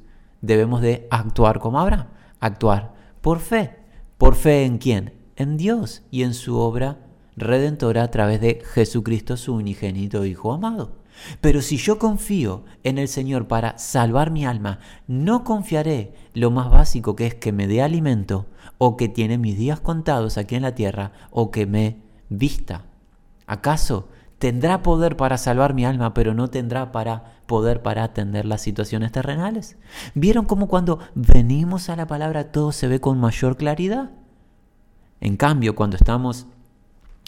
debemos 0.41 0.81
de 0.81 1.07
actuar 1.09 1.59
como 1.59 1.79
Abraham, 1.79 2.07
actuar 2.45 2.93
por 3.21 3.39
fe. 3.39 3.77
¿Por 4.17 4.35
fe 4.35 4.65
en 4.65 4.77
quién? 4.77 5.13
En 5.35 5.57
Dios 5.57 6.03
y 6.11 6.23
en 6.23 6.33
su 6.33 6.57
obra 6.57 6.99
redentora 7.35 8.03
a 8.03 8.11
través 8.11 8.39
de 8.39 8.63
Jesucristo, 8.73 9.35
su 9.35 9.53
unigénito 9.55 10.25
Hijo 10.25 10.53
amado. 10.53 11.03
Pero 11.41 11.61
si 11.61 11.77
yo 11.77 11.97
confío 11.97 12.65
en 12.83 12.97
el 12.97 13.07
Señor 13.07 13.47
para 13.47 13.77
salvar 13.77 14.31
mi 14.31 14.45
alma, 14.45 14.79
no 15.07 15.43
confiaré 15.43 16.13
lo 16.33 16.51
más 16.51 16.69
básico 16.69 17.15
que 17.15 17.27
es 17.27 17.35
que 17.35 17.51
me 17.51 17.67
dé 17.67 17.81
alimento 17.81 18.47
o 18.77 18.97
que 18.97 19.07
tiene 19.07 19.37
mis 19.37 19.57
días 19.57 19.79
contados 19.79 20.37
aquí 20.37 20.55
en 20.55 20.61
la 20.61 20.75
tierra 20.75 21.11
o 21.31 21.51
que 21.51 21.65
me 21.65 22.01
vista. 22.29 22.85
¿Acaso 23.47 24.09
tendrá 24.39 24.81
poder 24.83 25.17
para 25.17 25.37
salvar 25.37 25.73
mi 25.73 25.85
alma, 25.85 26.13
pero 26.13 26.33
no 26.33 26.49
tendrá 26.49 26.91
para 26.91 27.35
poder 27.45 27.81
para 27.81 28.03
atender 28.03 28.45
las 28.45 28.61
situaciones 28.61 29.11
terrenales? 29.11 29.77
¿Vieron 30.13 30.45
cómo 30.45 30.67
cuando 30.67 30.99
venimos 31.15 31.89
a 31.89 31.95
la 31.95 32.07
palabra 32.07 32.51
todo 32.51 32.71
se 32.71 32.87
ve 32.87 32.99
con 32.99 33.19
mayor 33.19 33.57
claridad? 33.57 34.11
En 35.21 35.37
cambio, 35.37 35.75
cuando 35.75 35.95
estamos 35.95 36.47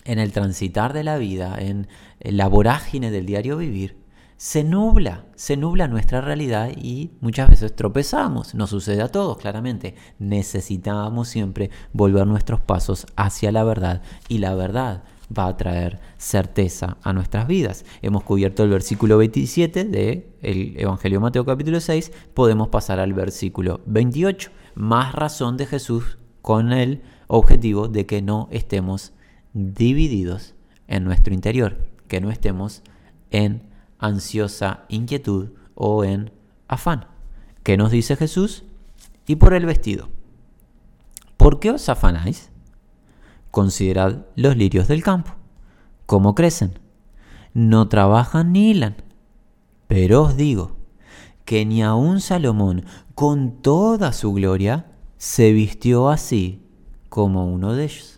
en 0.05 0.19
el 0.19 0.31
transitar 0.31 0.93
de 0.93 1.03
la 1.03 1.17
vida, 1.17 1.55
en 1.59 1.87
la 2.19 2.47
vorágine 2.47 3.11
del 3.11 3.25
diario 3.25 3.57
vivir, 3.57 3.97
se 4.37 4.63
nubla, 4.63 5.25
se 5.35 5.57
nubla 5.57 5.87
nuestra 5.87 6.21
realidad 6.21 6.69
y 6.75 7.11
muchas 7.21 7.49
veces 7.49 7.75
tropezamos. 7.75 8.53
Nos 8.53 8.69
sucede 8.69 9.01
a 9.01 9.07
todos, 9.07 9.37
claramente. 9.37 9.95
Necesitamos 10.19 11.27
siempre 11.27 11.71
volver 11.91 12.27
nuestros 12.27 12.61
pasos 12.61 13.07
hacia 13.15 13.51
la 13.51 13.63
verdad 13.63 14.03
y 14.29 14.37
la 14.37 14.53
verdad 14.53 15.03
va 15.35 15.47
a 15.47 15.57
traer 15.57 15.99
certeza 16.17 16.97
a 17.01 17.13
nuestras 17.13 17.47
vidas. 17.47 17.85
Hemos 18.01 18.23
cubierto 18.23 18.63
el 18.63 18.69
versículo 18.69 19.17
27 19.17 19.83
del 19.85 20.25
Evangelio 20.41 21.19
Mateo 21.19 21.45
capítulo 21.45 21.79
6, 21.79 22.11
podemos 22.33 22.69
pasar 22.69 22.99
al 22.99 23.13
versículo 23.13 23.81
28. 23.85 24.51
Más 24.75 25.13
razón 25.13 25.57
de 25.57 25.65
Jesús 25.65 26.17
con 26.41 26.71
el 26.71 27.01
objetivo 27.27 27.87
de 27.87 28.05
que 28.05 28.21
no 28.21 28.47
estemos 28.51 29.13
divididos 29.53 30.55
en 30.87 31.03
nuestro 31.03 31.33
interior, 31.33 31.77
que 32.07 32.21
no 32.21 32.31
estemos 32.31 32.83
en 33.31 33.63
ansiosa 33.99 34.85
inquietud 34.87 35.49
o 35.75 36.03
en 36.03 36.31
afán. 36.67 37.07
¿Qué 37.63 37.75
nos 37.75 37.91
dice 37.91 38.15
Jesús? 38.15 38.63
Y 39.25 39.35
por 39.35 39.53
el 39.53 39.65
vestido. 39.65 40.09
¿Por 41.35 41.59
qué 41.59 41.71
os 41.71 41.89
afanáis? 41.89 42.49
Considerad 43.51 44.25
los 44.35 44.57
lirios 44.57 44.87
del 44.87 45.03
campo, 45.03 45.31
cómo 46.05 46.35
crecen. 46.35 46.79
No 47.53 47.87
trabajan 47.87 48.51
ni 48.51 48.71
hilan. 48.71 48.97
Pero 49.87 50.23
os 50.23 50.37
digo 50.37 50.77
que 51.45 51.65
ni 51.65 51.81
aun 51.81 52.21
Salomón, 52.21 52.85
con 53.15 53.61
toda 53.61 54.13
su 54.13 54.33
gloria, 54.33 54.91
se 55.17 55.51
vistió 55.53 56.09
así 56.09 56.61
como 57.09 57.51
uno 57.51 57.73
de 57.73 57.85
ellos 57.85 58.17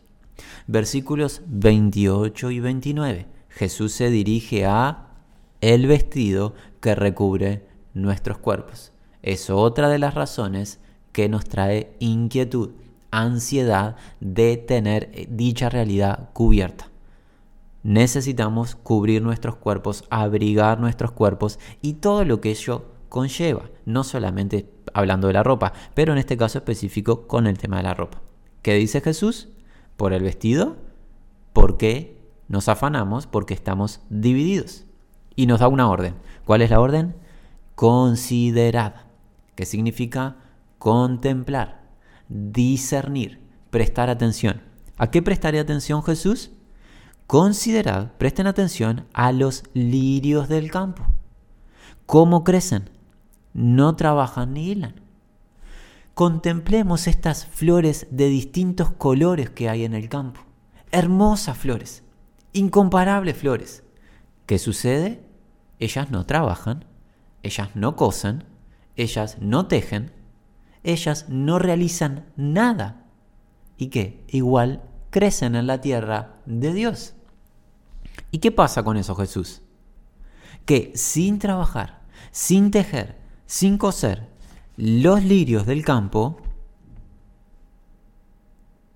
versículos 0.69 1.41
28 1.47 2.51
y 2.51 2.59
29. 2.59 3.25
Jesús 3.49 3.91
se 3.91 4.11
dirige 4.11 4.67
a 4.67 5.07
el 5.61 5.87
vestido 5.87 6.53
que 6.79 6.93
recubre 6.93 7.65
nuestros 7.95 8.37
cuerpos. 8.37 8.91
Es 9.23 9.49
otra 9.49 9.89
de 9.89 9.97
las 9.97 10.13
razones 10.13 10.79
que 11.11 11.27
nos 11.27 11.45
trae 11.45 11.95
inquietud, 11.97 12.69
ansiedad 13.11 13.95
de 14.19 14.57
tener 14.57 15.27
dicha 15.29 15.69
realidad 15.69 16.29
cubierta. 16.33 16.89
Necesitamos 17.83 18.75
cubrir 18.75 19.21
nuestros 19.21 19.55
cuerpos, 19.55 20.03
abrigar 20.09 20.79
nuestros 20.79 21.11
cuerpos 21.11 21.59
y 21.81 21.93
todo 21.93 22.25
lo 22.25 22.41
que 22.41 22.51
ello 22.51 22.85
conlleva, 23.07 23.69
no 23.85 24.03
solamente 24.03 24.69
hablando 24.93 25.27
de 25.27 25.33
la 25.33 25.43
ropa, 25.43 25.73
pero 25.93 26.11
en 26.11 26.19
este 26.19 26.37
caso 26.37 26.57
específico 26.57 27.27
con 27.27 27.47
el 27.47 27.57
tema 27.57 27.77
de 27.77 27.83
la 27.83 27.93
ropa. 27.93 28.21
¿Qué 28.61 28.73
dice 28.73 29.01
Jesús? 29.01 29.47
por 29.99 30.13
el 30.13 30.23
vestido, 30.23 30.77
porque 31.51 32.17
nos 32.47 32.69
afanamos, 32.69 33.27
porque 33.27 33.53
estamos 33.53 33.99
divididos. 34.09 34.85
Y 35.35 35.45
nos 35.45 35.59
da 35.59 35.67
una 35.67 35.89
orden. 35.89 36.15
¿Cuál 36.45 36.61
es 36.61 36.69
la 36.69 36.79
orden? 36.79 37.15
Considerada, 37.75 39.07
que 39.55 39.65
significa 39.65 40.37
contemplar, 40.77 41.78
discernir, 42.29 43.41
prestar 43.69 44.09
atención. 44.09 44.61
¿A 44.97 45.11
qué 45.11 45.21
prestaré 45.21 45.59
atención 45.59 46.03
Jesús? 46.03 46.51
Considerad, 47.27 48.13
presten 48.17 48.47
atención 48.47 49.05
a 49.13 49.31
los 49.31 49.63
lirios 49.73 50.47
del 50.47 50.71
campo. 50.71 51.05
¿Cómo 52.05 52.43
crecen? 52.43 52.89
No 53.53 53.95
trabajan 53.95 54.53
ni 54.53 54.71
hilan 54.71 55.09
contemplemos 56.19 57.07
estas 57.07 57.45
flores 57.45 58.05
de 58.11 58.27
distintos 58.27 58.91
colores 58.91 59.49
que 59.49 59.69
hay 59.69 59.85
en 59.85 59.93
el 59.93 60.09
campo. 60.09 60.41
hermosas 60.91 61.57
flores, 61.57 62.03
incomparables 62.51 63.37
flores. 63.37 63.83
¿Qué 64.45 64.59
sucede? 64.59 65.23
Ellas 65.79 66.11
no 66.11 66.25
trabajan, 66.25 66.83
ellas 67.41 67.69
no 67.73 67.95
cosen, 67.95 68.43
ellas 68.97 69.37
no 69.39 69.67
tejen, 69.67 70.11
ellas 70.83 71.25
no 71.29 71.59
realizan 71.59 72.25
nada. 72.35 73.05
¿Y 73.77 73.87
qué? 73.87 74.23
Igual 74.27 74.83
crecen 75.09 75.55
en 75.55 75.67
la 75.67 75.81
tierra 75.81 76.35
de 76.45 76.73
Dios. 76.73 77.15
¿Y 78.31 78.39
qué 78.39 78.51
pasa 78.51 78.83
con 78.83 78.97
eso, 78.97 79.15
Jesús? 79.15 79.61
Que 80.65 80.91
sin 80.95 81.39
trabajar, 81.39 82.01
sin 82.31 82.71
tejer, 82.71 83.17
sin 83.45 83.77
coser, 83.77 84.29
los 84.77 85.23
lirios 85.23 85.65
del 85.65 85.83
campo 85.83 86.37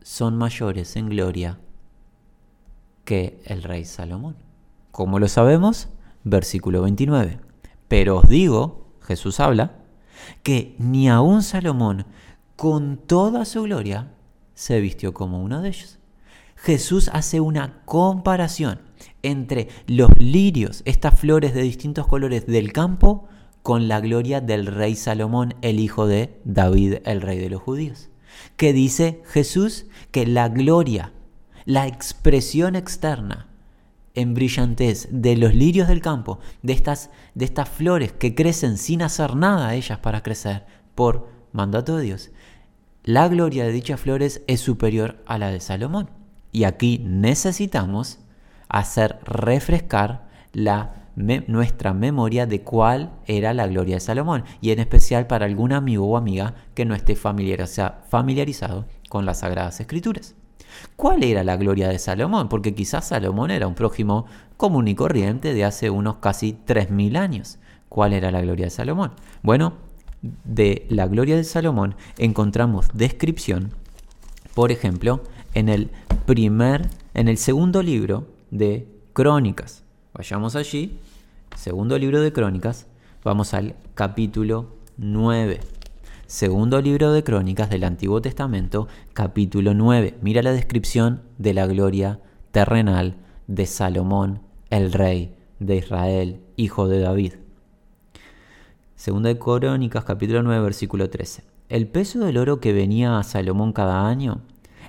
son 0.01 0.37
mayores 0.37 0.95
en 0.95 1.09
gloria 1.09 1.59
que 3.05 3.41
el 3.45 3.63
rey 3.63 3.85
Salomón. 3.85 4.37
¿Cómo 4.91 5.19
lo 5.19 5.27
sabemos? 5.27 5.89
Versículo 6.23 6.83
29. 6.83 7.39
Pero 7.87 8.17
os 8.17 8.29
digo, 8.29 8.93
Jesús 9.01 9.39
habla, 9.39 9.82
que 10.43 10.75
ni 10.79 11.09
aun 11.09 11.43
Salomón, 11.43 12.05
con 12.55 12.97
toda 12.97 13.45
su 13.45 13.63
gloria, 13.63 14.13
se 14.53 14.79
vistió 14.79 15.13
como 15.13 15.41
uno 15.41 15.61
de 15.61 15.69
ellos. 15.69 15.99
Jesús 16.55 17.09
hace 17.11 17.41
una 17.41 17.81
comparación 17.85 18.79
entre 19.21 19.67
los 19.87 20.09
lirios, 20.17 20.81
estas 20.85 21.19
flores 21.19 21.53
de 21.53 21.61
distintos 21.61 22.07
colores 22.07 22.45
del 22.45 22.71
campo, 22.71 23.27
con 23.61 23.87
la 23.87 23.99
gloria 24.01 24.41
del 24.41 24.65
rey 24.65 24.95
Salomón, 24.95 25.55
el 25.61 25.79
hijo 25.79 26.05
de 26.07 26.39
David, 26.45 26.95
el 27.05 27.21
rey 27.21 27.39
de 27.39 27.49
los 27.49 27.61
judíos. 27.61 28.09
Que 28.57 28.73
dice 28.73 29.21
Jesús 29.25 29.85
que 30.11 30.25
la 30.25 30.49
gloria, 30.49 31.13
la 31.65 31.87
expresión 31.87 32.75
externa 32.75 33.52
en 34.15 34.33
brillantez 34.33 35.07
de 35.11 35.35
los 35.35 35.53
lirios 35.55 35.87
del 35.87 36.01
campo, 36.01 36.39
de 36.61 36.73
estas, 36.73 37.09
de 37.35 37.45
estas 37.45 37.69
flores 37.69 38.11
que 38.11 38.35
crecen 38.35 38.77
sin 38.77 39.01
hacer 39.01 39.35
nada 39.35 39.73
ellas 39.75 39.99
para 39.99 40.23
crecer, 40.23 40.65
por 40.95 41.29
mandato 41.51 41.97
de 41.97 42.03
Dios, 42.03 42.31
la 43.03 43.27
gloria 43.27 43.65
de 43.65 43.71
dichas 43.71 43.99
flores 43.99 44.43
es 44.47 44.61
superior 44.61 45.21
a 45.25 45.37
la 45.37 45.51
de 45.51 45.59
Salomón. 45.59 46.09
Y 46.53 46.63
aquí 46.63 46.99
necesitamos 47.03 48.19
hacer 48.69 49.19
refrescar 49.25 50.29
la, 50.53 51.09
nuestra 51.15 51.93
memoria 51.93 52.45
de 52.45 52.61
cuál 52.61 53.11
era 53.25 53.53
la 53.53 53.67
gloria 53.67 53.95
de 53.95 53.99
Salomón. 53.99 54.45
Y 54.61 54.71
en 54.71 54.79
especial 54.79 55.27
para 55.27 55.45
algún 55.45 55.73
amigo 55.73 56.07
o 56.07 56.15
amiga 56.15 56.55
que 56.75 56.85
no 56.85 56.95
esté 56.95 57.15
familiarizado 57.17 58.85
con 59.09 59.25
las 59.25 59.39
Sagradas 59.39 59.81
Escrituras. 59.81 60.35
¿Cuál 60.95 61.23
era 61.23 61.43
la 61.43 61.57
gloria 61.57 61.89
de 61.89 61.99
Salomón? 61.99 62.49
Porque 62.49 62.73
quizás 62.75 63.07
Salomón 63.07 63.51
era 63.51 63.67
un 63.67 63.75
prójimo 63.75 64.25
común 64.57 64.87
y 64.87 64.95
corriente 64.95 65.53
de 65.53 65.65
hace 65.65 65.89
unos 65.89 66.15
casi 66.17 66.57
3.000 66.65 67.17
años. 67.17 67.59
¿Cuál 67.89 68.13
era 68.13 68.31
la 68.31 68.41
gloria 68.41 68.65
de 68.65 68.71
Salomón? 68.71 69.11
Bueno, 69.41 69.73
de 70.21 70.85
la 70.89 71.07
gloria 71.07 71.35
de 71.35 71.43
Salomón 71.43 71.95
encontramos 72.17 72.87
descripción, 72.93 73.73
por 74.53 74.71
ejemplo, 74.71 75.21
en 75.53 75.69
el 75.69 75.91
primer, 76.25 76.89
en 77.13 77.27
el 77.27 77.37
segundo 77.37 77.83
libro 77.83 78.27
de 78.49 78.87
Crónicas. 79.13 79.83
Vayamos 80.13 80.55
allí, 80.55 80.99
segundo 81.55 81.97
libro 81.97 82.21
de 82.21 82.31
Crónicas, 82.31 82.87
vamos 83.23 83.53
al 83.53 83.75
capítulo 83.95 84.75
9. 84.97 85.59
Segundo 86.33 86.81
libro 86.81 87.13
de 87.13 87.23
Crónicas 87.23 87.69
del 87.69 87.83
Antiguo 87.83 88.19
Testamento, 88.19 88.87
capítulo 89.13 89.75
9. 89.75 90.17
Mira 90.23 90.41
la 90.41 90.51
descripción 90.51 91.21
de 91.37 91.53
la 91.53 91.67
gloria 91.67 92.21
terrenal 92.49 93.17
de 93.45 93.67
Salomón, 93.67 94.41
el 94.71 94.93
rey 94.93 95.35
de 95.59 95.75
Israel, 95.75 96.41
hijo 96.55 96.87
de 96.87 97.01
David. 97.01 97.33
Segunda 98.95 99.29
de 99.29 99.37
Crónicas, 99.37 100.05
capítulo 100.05 100.41
9, 100.41 100.63
versículo 100.63 101.07
13. 101.07 101.43
El 101.69 101.87
peso 101.87 102.25
del 102.25 102.39
oro 102.39 102.59
que 102.59 102.73
venía 102.73 103.19
a 103.19 103.23
Salomón 103.23 103.71
cada 103.71 104.07
año 104.07 104.41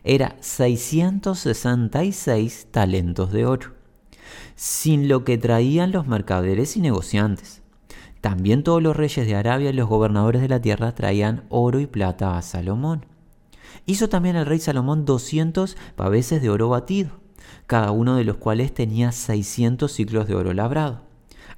era 0.03 0.37
666 0.40 2.69
talentos 2.71 3.33
de 3.33 3.45
oro, 3.45 3.73
sin 4.55 5.09
lo 5.09 5.25
que 5.25 5.37
traían 5.37 5.92
los 5.92 6.07
mercaderes 6.07 6.75
y 6.79 6.81
negociantes. 6.81 7.63
También 8.25 8.63
todos 8.63 8.83
los 8.83 8.97
reyes 8.97 9.27
de 9.27 9.35
Arabia 9.35 9.69
y 9.69 9.75
los 9.75 9.87
gobernadores 9.87 10.41
de 10.41 10.49
la 10.49 10.59
tierra 10.59 10.95
traían 10.95 11.45
oro 11.51 11.79
y 11.79 11.87
plata 11.87 12.39
a 12.39 12.41
Salomón. 12.41 13.05
Hizo 13.85 14.09
también 14.09 14.35
el 14.35 14.47
rey 14.47 14.61
Salomón 14.61 15.05
200 15.05 15.77
paveses 15.95 16.41
de 16.41 16.49
oro 16.49 16.71
batido, 16.71 17.11
cada 17.67 17.91
uno 17.91 18.17
de 18.17 18.25
los 18.25 18.39
cuales 18.39 18.73
tenía 18.73 19.13
600 19.13 19.93
ciclos 19.93 20.27
de 20.27 20.37
oro 20.37 20.55
labrado 20.55 21.03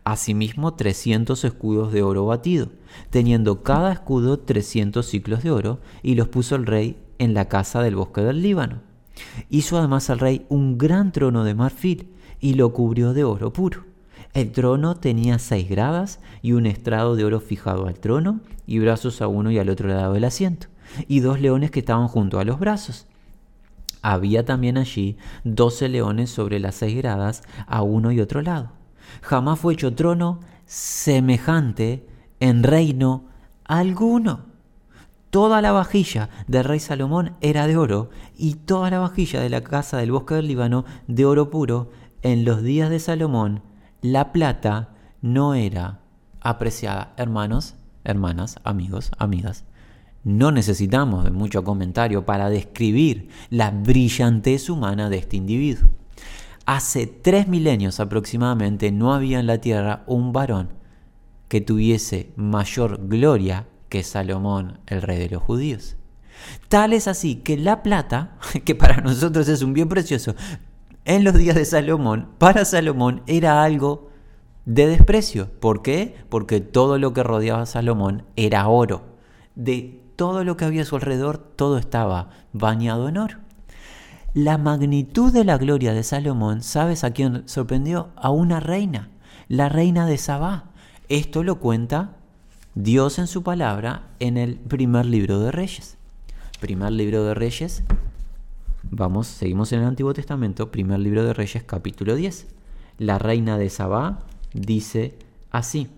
asimismo 0.02 0.74
300 0.74 1.44
escudos 1.44 1.92
de 1.92 2.02
oro 2.02 2.26
batido, 2.26 2.70
teniendo 3.10 3.62
cada 3.62 3.92
escudo 3.92 4.40
300 4.40 5.06
ciclos 5.06 5.44
de 5.44 5.52
oro, 5.52 5.78
y 6.02 6.16
los 6.16 6.26
puso 6.26 6.56
el 6.56 6.66
rey 6.66 6.96
en 7.18 7.32
la 7.32 7.44
casa 7.44 7.80
del 7.80 7.94
bosque 7.94 8.22
del 8.22 8.42
Líbano. 8.42 8.80
Hizo 9.50 9.78
además 9.78 10.10
al 10.10 10.18
rey 10.18 10.46
un 10.48 10.78
gran 10.78 11.12
trono 11.12 11.44
de 11.44 11.54
marfil, 11.54 12.12
y 12.40 12.54
lo 12.54 12.72
cubrió 12.72 13.14
de 13.14 13.22
oro 13.22 13.52
puro. 13.52 13.95
El 14.34 14.52
trono 14.52 14.96
tenía 14.96 15.38
seis 15.38 15.68
gradas 15.68 16.20
y 16.42 16.52
un 16.52 16.66
estrado 16.66 17.16
de 17.16 17.24
oro 17.24 17.40
fijado 17.40 17.86
al 17.86 17.98
trono, 17.98 18.40
y 18.66 18.78
brazos 18.78 19.22
a 19.22 19.28
uno 19.28 19.50
y 19.50 19.58
al 19.58 19.68
otro 19.68 19.88
lado 19.88 20.12
del 20.12 20.24
asiento, 20.24 20.68
y 21.08 21.20
dos 21.20 21.40
leones 21.40 21.70
que 21.70 21.80
estaban 21.80 22.08
junto 22.08 22.38
a 22.38 22.44
los 22.44 22.58
brazos. 22.58 23.06
Había 24.02 24.44
también 24.44 24.78
allí 24.78 25.16
doce 25.44 25.88
leones 25.88 26.30
sobre 26.30 26.60
las 26.60 26.74
seis 26.76 26.96
gradas 26.96 27.42
a 27.66 27.82
uno 27.82 28.12
y 28.12 28.20
otro 28.20 28.42
lado 28.42 28.76
jamás 29.22 29.58
fue 29.58 29.74
hecho 29.74 29.94
trono 29.94 30.40
semejante 30.66 32.06
en 32.40 32.62
reino 32.62 33.24
alguno. 33.64 34.46
Toda 35.30 35.60
la 35.60 35.72
vajilla 35.72 36.30
del 36.46 36.64
rey 36.64 36.80
Salomón 36.80 37.32
era 37.40 37.66
de 37.66 37.76
oro 37.76 38.10
y 38.36 38.54
toda 38.54 38.90
la 38.90 38.98
vajilla 38.98 39.40
de 39.40 39.50
la 39.50 39.62
casa 39.62 39.98
del 39.98 40.12
bosque 40.12 40.34
del 40.34 40.48
Líbano 40.48 40.84
de 41.08 41.24
oro 41.24 41.50
puro. 41.50 41.90
En 42.22 42.44
los 42.44 42.62
días 42.62 42.90
de 42.90 42.98
Salomón 42.98 43.62
la 44.02 44.32
plata 44.32 44.90
no 45.22 45.54
era 45.54 46.00
apreciada. 46.40 47.14
Hermanos, 47.16 47.74
hermanas, 48.04 48.56
amigos, 48.64 49.10
amigas, 49.18 49.64
no 50.24 50.50
necesitamos 50.50 51.24
de 51.24 51.30
mucho 51.30 51.64
comentario 51.64 52.24
para 52.24 52.50
describir 52.50 53.28
la 53.50 53.70
brillantez 53.70 54.68
humana 54.68 55.08
de 55.08 55.18
este 55.18 55.36
individuo. 55.36 55.88
Hace 56.66 57.06
tres 57.06 57.46
milenios 57.46 58.00
aproximadamente 58.00 58.90
no 58.90 59.14
había 59.14 59.38
en 59.38 59.46
la 59.46 59.60
tierra 59.60 60.02
un 60.06 60.32
varón 60.32 60.70
que 61.48 61.60
tuviese 61.60 62.32
mayor 62.34 63.06
gloria 63.06 63.68
que 63.88 64.02
Salomón, 64.02 64.80
el 64.86 65.02
rey 65.02 65.18
de 65.18 65.30
los 65.30 65.42
judíos. 65.42 65.96
Tal 66.68 66.92
es 66.92 67.06
así 67.08 67.36
que 67.36 67.56
la 67.56 67.82
plata, 67.82 68.36
que 68.64 68.74
para 68.74 69.00
nosotros 69.00 69.48
es 69.48 69.62
un 69.62 69.72
bien 69.72 69.88
precioso, 69.88 70.34
en 71.06 71.22
los 71.22 71.34
días 71.34 71.54
de 71.54 71.64
Salomón, 71.64 72.28
para 72.36 72.64
Salomón 72.64 73.22
era 73.26 73.62
algo 73.62 74.10
de 74.64 74.88
desprecio. 74.88 75.48
¿Por 75.60 75.80
qué? 75.80 76.16
Porque 76.28 76.60
todo 76.60 76.98
lo 76.98 77.12
que 77.12 77.22
rodeaba 77.22 77.62
a 77.62 77.66
Salomón 77.66 78.24
era 78.34 78.66
oro. 78.66 79.04
De 79.54 80.02
todo 80.16 80.42
lo 80.42 80.56
que 80.56 80.64
había 80.64 80.82
a 80.82 80.84
su 80.84 80.96
alrededor, 80.96 81.38
todo 81.38 81.78
estaba 81.78 82.30
bañado 82.52 83.08
en 83.08 83.18
oro. 83.18 83.36
La 84.34 84.58
magnitud 84.58 85.32
de 85.32 85.44
la 85.44 85.56
gloria 85.58 85.94
de 85.94 86.02
Salomón, 86.02 86.62
¿sabes 86.62 87.04
a 87.04 87.12
quién 87.12 87.48
sorprendió? 87.48 88.08
A 88.16 88.30
una 88.30 88.58
reina, 88.58 89.08
la 89.48 89.68
reina 89.68 90.06
de 90.06 90.18
Sabá. 90.18 90.72
Esto 91.08 91.44
lo 91.44 91.60
cuenta 91.60 92.16
Dios 92.74 93.20
en 93.20 93.28
su 93.28 93.44
palabra 93.44 94.08
en 94.18 94.36
el 94.36 94.56
primer 94.56 95.06
libro 95.06 95.38
de 95.38 95.52
Reyes. 95.52 95.98
Primer 96.58 96.90
libro 96.90 97.24
de 97.24 97.34
Reyes, 97.34 97.84
vamos, 98.90 99.26
seguimos 99.26 99.72
en 99.72 99.80
el 99.80 99.86
Antiguo 99.86 100.14
Testamento, 100.14 100.70
primer 100.70 101.00
libro 101.00 101.24
de 101.24 101.32
Reyes, 101.32 101.64
capítulo 101.64 102.14
10. 102.14 102.46
La 102.98 103.18
reina 103.18 103.58
de 103.58 103.70
Sabá 103.70 104.20
dice 104.52 105.18
así, 105.50 105.88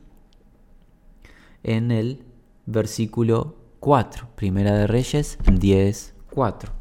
en 1.62 1.90
el 1.90 2.24
versículo 2.66 3.57
4, 3.81 4.29
primera 4.35 4.74
de 4.74 4.87
Reyes 4.87 5.38
10, 5.53 6.14
4 6.31 6.79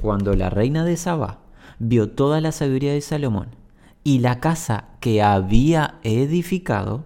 cuando 0.00 0.34
la 0.34 0.50
reina 0.50 0.84
de 0.84 0.96
Saba 0.96 1.40
vio 1.78 2.10
toda 2.10 2.40
la 2.40 2.52
sabiduría 2.52 2.92
de 2.92 3.00
Salomón 3.00 3.48
y 4.04 4.20
la 4.20 4.40
casa 4.40 4.88
que 5.00 5.22
había 5.22 5.98
edificado, 6.02 7.04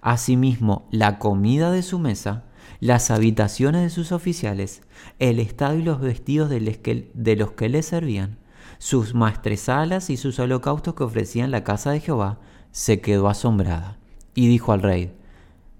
asimismo 0.00 0.88
la 0.90 1.18
comida 1.18 1.70
de 1.70 1.82
su 1.82 1.98
mesa, 1.98 2.44
las 2.80 3.10
habitaciones 3.10 3.82
de 3.82 3.90
sus 3.90 4.10
oficiales, 4.10 4.82
el 5.18 5.38
estado 5.38 5.76
y 5.76 5.82
los 5.82 6.00
vestidos 6.00 6.50
de 6.50 7.36
los 7.36 7.52
que 7.52 7.68
le 7.68 7.82
servían, 7.82 8.38
sus 8.78 9.14
maestresalas 9.14 10.08
y 10.08 10.16
sus 10.16 10.38
holocaustos 10.38 10.94
que 10.94 11.04
ofrecían 11.04 11.50
la 11.50 11.62
casa 11.62 11.90
de 11.90 12.00
Jehová, 12.00 12.40
se 12.72 13.00
quedó 13.00 13.28
asombrada 13.28 13.98
y 14.34 14.48
dijo 14.48 14.72
al 14.72 14.82
rey, 14.82 15.12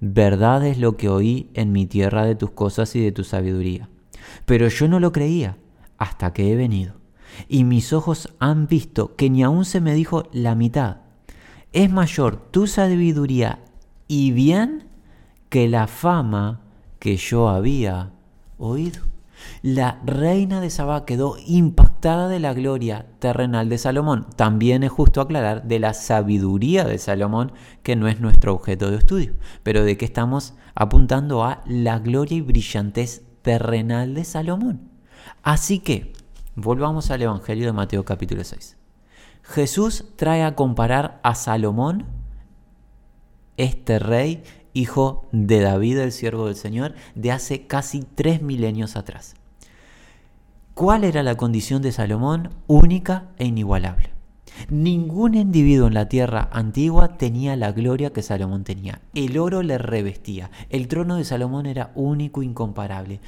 verdad 0.00 0.66
es 0.66 0.78
lo 0.78 0.96
que 0.96 1.08
oí 1.08 1.50
en 1.54 1.72
mi 1.72 1.86
tierra 1.86 2.24
de 2.24 2.34
tus 2.34 2.50
cosas 2.50 2.94
y 2.96 3.00
de 3.00 3.12
tu 3.12 3.24
sabiduría, 3.24 3.88
pero 4.44 4.68
yo 4.68 4.86
no 4.86 5.00
lo 5.00 5.12
creía 5.12 5.56
hasta 5.98 6.32
que 6.32 6.52
he 6.52 6.56
venido. 6.56 7.00
y 7.48 7.64
mis 7.64 7.92
ojos 7.92 8.28
han 8.40 8.66
visto 8.66 9.14
que 9.14 9.30
ni 9.30 9.42
aún 9.44 9.64
se 9.64 9.80
me 9.80 9.94
dijo 9.94 10.24
la 10.32 10.54
mitad. 10.54 10.98
Es 11.72 11.90
mayor 11.90 12.36
tu 12.50 12.66
sabiduría 12.66 13.60
y 14.08 14.32
bien 14.32 14.88
que 15.48 15.68
la 15.68 15.86
fama 15.86 16.60
que 17.00 17.16
yo 17.16 17.48
había 17.48 18.12
oído. 18.58 19.02
La 19.62 19.98
reina 20.04 20.60
de 20.60 20.70
Sabá 20.70 21.06
quedó 21.06 21.36
impactada 21.46 22.28
de 22.28 22.40
la 22.40 22.52
gloria 22.52 23.06
terrenal 23.18 23.68
de 23.68 23.78
Salomón. 23.78 24.26
También 24.36 24.82
es 24.82 24.92
justo 24.92 25.20
aclarar 25.20 25.64
de 25.64 25.78
la 25.78 25.94
sabiduría 25.94 26.84
de 26.84 26.98
Salomón, 26.98 27.52
que 27.82 27.96
no 27.96 28.06
es 28.06 28.20
nuestro 28.20 28.54
objeto 28.54 28.90
de 28.90 28.98
estudio, 28.98 29.34
pero 29.62 29.82
de 29.82 29.96
que 29.96 30.04
estamos 30.04 30.54
apuntando 30.74 31.42
a 31.42 31.62
la 31.66 31.98
gloria 31.98 32.36
y 32.36 32.42
brillantez 32.42 33.22
terrenal 33.42 34.14
de 34.14 34.24
Salomón. 34.24 34.90
Así 35.42 35.78
que, 35.78 36.12
volvamos 36.54 37.10
al 37.10 37.22
Evangelio 37.22 37.66
de 37.66 37.72
Mateo 37.72 38.04
capítulo 38.04 38.44
6. 38.44 38.76
Jesús 39.42 40.04
trae 40.16 40.44
a 40.44 40.54
comparar 40.54 41.18
a 41.22 41.34
Salomón, 41.34 42.04
este 43.56 43.98
rey, 43.98 44.42
hijo 44.72 45.26
de 45.32 45.60
David, 45.60 45.98
el 45.98 46.12
siervo 46.12 46.46
del 46.46 46.56
Señor, 46.56 46.94
de 47.14 47.32
hace 47.32 47.66
casi 47.66 48.02
tres 48.02 48.42
milenios 48.42 48.96
atrás. 48.96 49.34
¿Cuál 50.74 51.04
era 51.04 51.22
la 51.22 51.36
condición 51.36 51.82
de 51.82 51.92
Salomón? 51.92 52.50
Única 52.66 53.28
e 53.38 53.46
inigualable. 53.46 54.10
Ningún 54.68 55.34
individuo 55.34 55.86
en 55.86 55.94
la 55.94 56.08
tierra 56.08 56.48
antigua 56.52 57.16
tenía 57.16 57.56
la 57.56 57.72
gloria 57.72 58.12
que 58.12 58.22
Salomón 58.22 58.64
tenía. 58.64 59.00
El 59.14 59.38
oro 59.38 59.62
le 59.62 59.78
revestía. 59.78 60.50
El 60.68 60.88
trono 60.88 61.16
de 61.16 61.24
Salomón 61.24 61.66
era 61.66 61.92
único, 61.94 62.42
e 62.42 62.46
incomparable. 62.46 63.20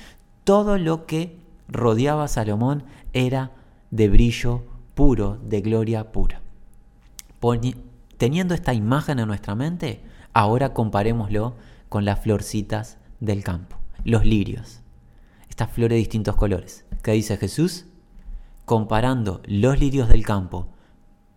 Todo 0.44 0.78
lo 0.78 1.06
que 1.06 1.36
rodeaba 1.68 2.24
a 2.24 2.28
Salomón 2.28 2.84
era 3.12 3.52
de 3.90 4.08
brillo 4.08 4.62
puro, 4.94 5.38
de 5.44 5.60
gloria 5.60 6.12
pura. 6.12 6.40
Teniendo 8.18 8.54
esta 8.54 8.72
imagen 8.72 9.18
en 9.18 9.26
nuestra 9.26 9.54
mente, 9.54 10.00
ahora 10.32 10.72
comparémoslo 10.72 11.54
con 11.88 12.04
las 12.04 12.20
florcitas 12.20 12.98
del 13.20 13.44
campo, 13.44 13.76
los 14.04 14.24
lirios. 14.24 14.80
Estas 15.48 15.70
flores 15.70 15.96
de 15.96 16.00
distintos 16.00 16.36
colores. 16.36 16.84
¿Qué 17.02 17.12
dice 17.12 17.36
Jesús? 17.36 17.86
Comparando 18.64 19.42
los 19.46 19.78
lirios 19.78 20.08
del 20.08 20.24
campo 20.24 20.68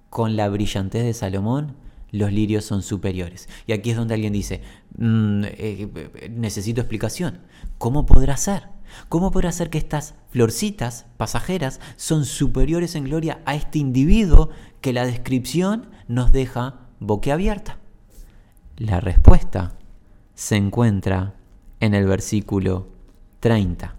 con 0.10 0.36
la 0.36 0.48
brillantez 0.48 1.04
de 1.04 1.14
Salomón, 1.14 1.76
los 2.12 2.32
lirios 2.32 2.64
son 2.64 2.82
superiores. 2.82 3.50
Y 3.68 3.74
aquí 3.74 3.92
es 3.92 3.98
donde 3.98 4.14
alguien 4.14 4.32
dice, 4.32 4.62
mm, 4.98 5.44
eh, 5.44 6.30
necesito 6.32 6.82
explicación. 6.82 7.40
¿Cómo 7.78 8.06
podrá 8.06 8.38
ser? 8.38 8.70
¿Cómo 9.10 9.32
podrá 9.32 9.52
ser 9.52 9.70
que 9.70 9.78
estas 9.78 10.16
florcitas 10.30 11.08
pasajeras 11.18 11.82
son 11.98 12.24
superiores 12.24 12.96
en 12.96 13.06
gloria 13.06 13.42
a 13.46 13.56
este 13.56 13.80
individuo 13.80 14.50
que 14.80 14.94
la 14.94 15.06
descripción 15.06 15.90
nos 16.08 16.32
deja 16.32 16.88
boquiabierta? 17.00 17.80
La 18.78 19.00
respuesta 19.00 19.78
se 20.34 20.58
encuentra 20.58 21.36
en 21.80 21.94
el 21.94 22.06
versículo 22.08 22.90
30 23.40 23.96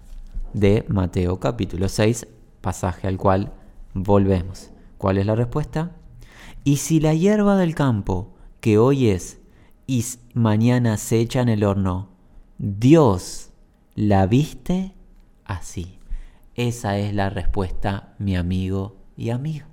de 0.52 0.84
Mateo 0.88 1.40
capítulo 1.40 1.88
6, 1.88 2.26
pasaje 2.60 3.08
al 3.08 3.16
cual 3.16 3.54
volvemos. 3.94 4.72
¿Cuál 4.98 5.16
es 5.16 5.24
la 5.24 5.34
respuesta? 5.34 5.96
Y 6.62 6.76
si 6.76 7.00
la 7.00 7.14
hierba 7.14 7.56
del 7.56 7.74
campo, 7.74 8.34
que 8.60 8.76
hoy 8.76 9.08
es 9.08 9.40
y 9.86 10.04
mañana 10.34 10.98
se 10.98 11.20
echa 11.20 11.40
en 11.40 11.48
el 11.48 11.64
horno, 11.64 12.10
Dios 12.58 13.52
la 13.94 14.26
viste 14.26 14.92
así. 15.46 16.00
Esa 16.54 16.98
es 16.98 17.14
la 17.14 17.30
respuesta, 17.30 18.14
mi 18.18 18.36
amigo 18.36 18.98
y 19.16 19.30
amiga. 19.30 19.68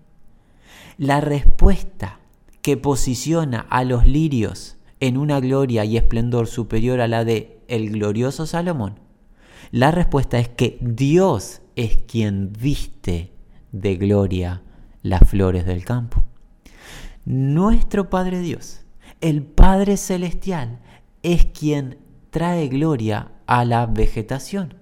La 0.97 1.19
respuesta 1.19 2.19
que 2.61 2.77
posiciona 2.77 3.59
a 3.69 3.83
los 3.83 4.07
lirios 4.07 4.77
en 5.03 5.17
una 5.17 5.41
gloria 5.41 5.83
y 5.83 5.97
esplendor 5.97 6.47
superior 6.47 7.01
a 7.01 7.09
la 7.09 7.25
de 7.25 7.59
el 7.67 7.91
glorioso 7.91 8.45
Salomón. 8.45 9.01
La 9.69 9.91
respuesta 9.91 10.39
es 10.39 10.47
que 10.47 10.77
Dios 10.79 11.61
es 11.75 11.97
quien 12.07 12.53
viste 12.53 13.33
de 13.73 13.97
gloria 13.97 14.61
las 15.01 15.27
flores 15.27 15.65
del 15.65 15.83
campo. 15.83 16.23
Nuestro 17.25 18.09
Padre 18.09 18.39
Dios, 18.39 18.85
el 19.19 19.43
Padre 19.43 19.97
Celestial, 19.97 20.79
es 21.21 21.47
quien 21.47 21.97
trae 22.29 22.69
gloria 22.69 23.33
a 23.45 23.65
la 23.65 23.85
vegetación. 23.85 24.75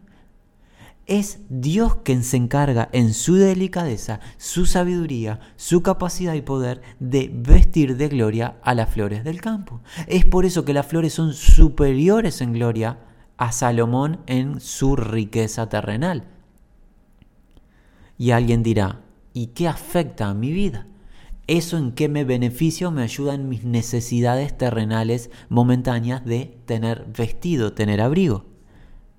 Es 1.11 1.39
Dios 1.49 1.95
quien 2.05 2.23
se 2.23 2.37
encarga 2.37 2.87
en 2.93 3.13
su 3.13 3.35
delicadeza, 3.35 4.21
su 4.37 4.65
sabiduría, 4.65 5.41
su 5.57 5.83
capacidad 5.83 6.35
y 6.35 6.41
poder 6.41 6.81
de 7.01 7.29
vestir 7.33 7.97
de 7.97 8.07
gloria 8.07 8.55
a 8.63 8.73
las 8.73 8.89
flores 8.91 9.25
del 9.25 9.41
campo. 9.41 9.81
Es 10.07 10.23
por 10.23 10.45
eso 10.45 10.63
que 10.63 10.71
las 10.71 10.85
flores 10.85 11.11
son 11.11 11.33
superiores 11.33 12.39
en 12.39 12.53
gloria 12.53 12.99
a 13.35 13.51
Salomón 13.51 14.21
en 14.25 14.61
su 14.61 14.95
riqueza 14.95 15.67
terrenal. 15.67 16.29
Y 18.17 18.31
alguien 18.31 18.63
dirá, 18.63 19.01
¿y 19.33 19.47
qué 19.47 19.67
afecta 19.67 20.29
a 20.29 20.33
mi 20.33 20.53
vida? 20.53 20.87
¿Eso 21.45 21.77
en 21.77 21.91
qué 21.91 22.07
me 22.07 22.23
beneficia 22.23 22.87
o 22.87 22.91
me 22.91 23.03
ayuda 23.03 23.33
en 23.33 23.49
mis 23.49 23.65
necesidades 23.65 24.57
terrenales 24.57 25.29
momentáneas 25.49 26.23
de 26.23 26.57
tener 26.65 27.05
vestido, 27.07 27.73
tener 27.73 27.99
abrigo? 27.99 28.45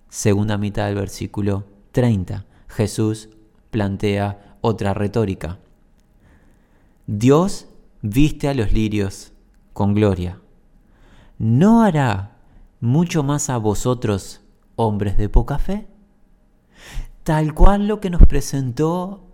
segunda 0.08 0.58
mitad 0.58 0.86
del 0.86 0.94
versículo 0.96 1.71
30, 1.92 2.46
Jesús 2.68 3.28
plantea 3.70 4.56
otra 4.60 4.94
retórica. 4.94 5.58
Dios 7.06 7.68
viste 8.00 8.48
a 8.48 8.54
los 8.54 8.72
lirios 8.72 9.32
con 9.72 9.94
gloria. 9.94 10.40
¿No 11.38 11.82
hará 11.82 12.38
mucho 12.80 13.22
más 13.22 13.50
a 13.50 13.58
vosotros, 13.58 14.40
hombres 14.76 15.16
de 15.16 15.28
poca 15.28 15.58
fe? 15.58 15.86
Tal 17.22 17.54
cual 17.54 17.86
lo 17.86 18.00
que 18.00 18.10
nos 18.10 18.26
presentó 18.26 19.28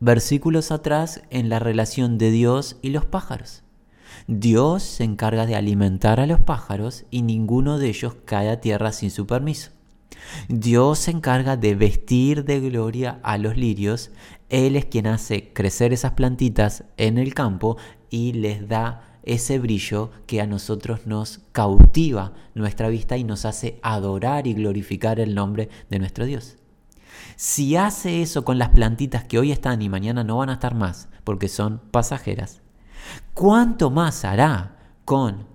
versículos 0.00 0.70
atrás 0.70 1.22
en 1.30 1.48
la 1.48 1.58
relación 1.58 2.18
de 2.18 2.30
Dios 2.30 2.76
y 2.82 2.90
los 2.90 3.06
pájaros. 3.06 3.62
Dios 4.26 4.82
se 4.82 5.04
encarga 5.04 5.46
de 5.46 5.56
alimentar 5.56 6.20
a 6.20 6.26
los 6.26 6.40
pájaros 6.40 7.04
y 7.10 7.22
ninguno 7.22 7.78
de 7.78 7.88
ellos 7.88 8.16
cae 8.24 8.50
a 8.50 8.60
tierra 8.60 8.92
sin 8.92 9.10
su 9.10 9.26
permiso. 9.26 9.70
Dios 10.48 11.00
se 11.00 11.10
encarga 11.10 11.56
de 11.56 11.74
vestir 11.74 12.44
de 12.44 12.60
gloria 12.60 13.20
a 13.22 13.38
los 13.38 13.56
lirios. 13.56 14.10
Él 14.48 14.76
es 14.76 14.86
quien 14.86 15.06
hace 15.06 15.52
crecer 15.52 15.92
esas 15.92 16.12
plantitas 16.12 16.84
en 16.96 17.18
el 17.18 17.34
campo 17.34 17.76
y 18.10 18.32
les 18.32 18.68
da 18.68 19.18
ese 19.22 19.58
brillo 19.58 20.10
que 20.26 20.40
a 20.40 20.46
nosotros 20.46 21.06
nos 21.06 21.40
cautiva 21.52 22.32
nuestra 22.54 22.88
vista 22.88 23.16
y 23.16 23.24
nos 23.24 23.44
hace 23.44 23.78
adorar 23.82 24.46
y 24.46 24.54
glorificar 24.54 25.20
el 25.20 25.34
nombre 25.34 25.68
de 25.90 25.98
nuestro 25.98 26.26
Dios. 26.26 26.56
Si 27.36 27.76
hace 27.76 28.22
eso 28.22 28.44
con 28.44 28.58
las 28.58 28.70
plantitas 28.70 29.24
que 29.24 29.38
hoy 29.38 29.52
están 29.52 29.82
y 29.82 29.88
mañana 29.88 30.24
no 30.24 30.38
van 30.38 30.50
a 30.50 30.54
estar 30.54 30.74
más 30.74 31.08
porque 31.24 31.48
son 31.48 31.80
pasajeras, 31.90 32.62
¿cuánto 33.34 33.90
más 33.90 34.24
hará 34.24 34.76
con 35.04 35.46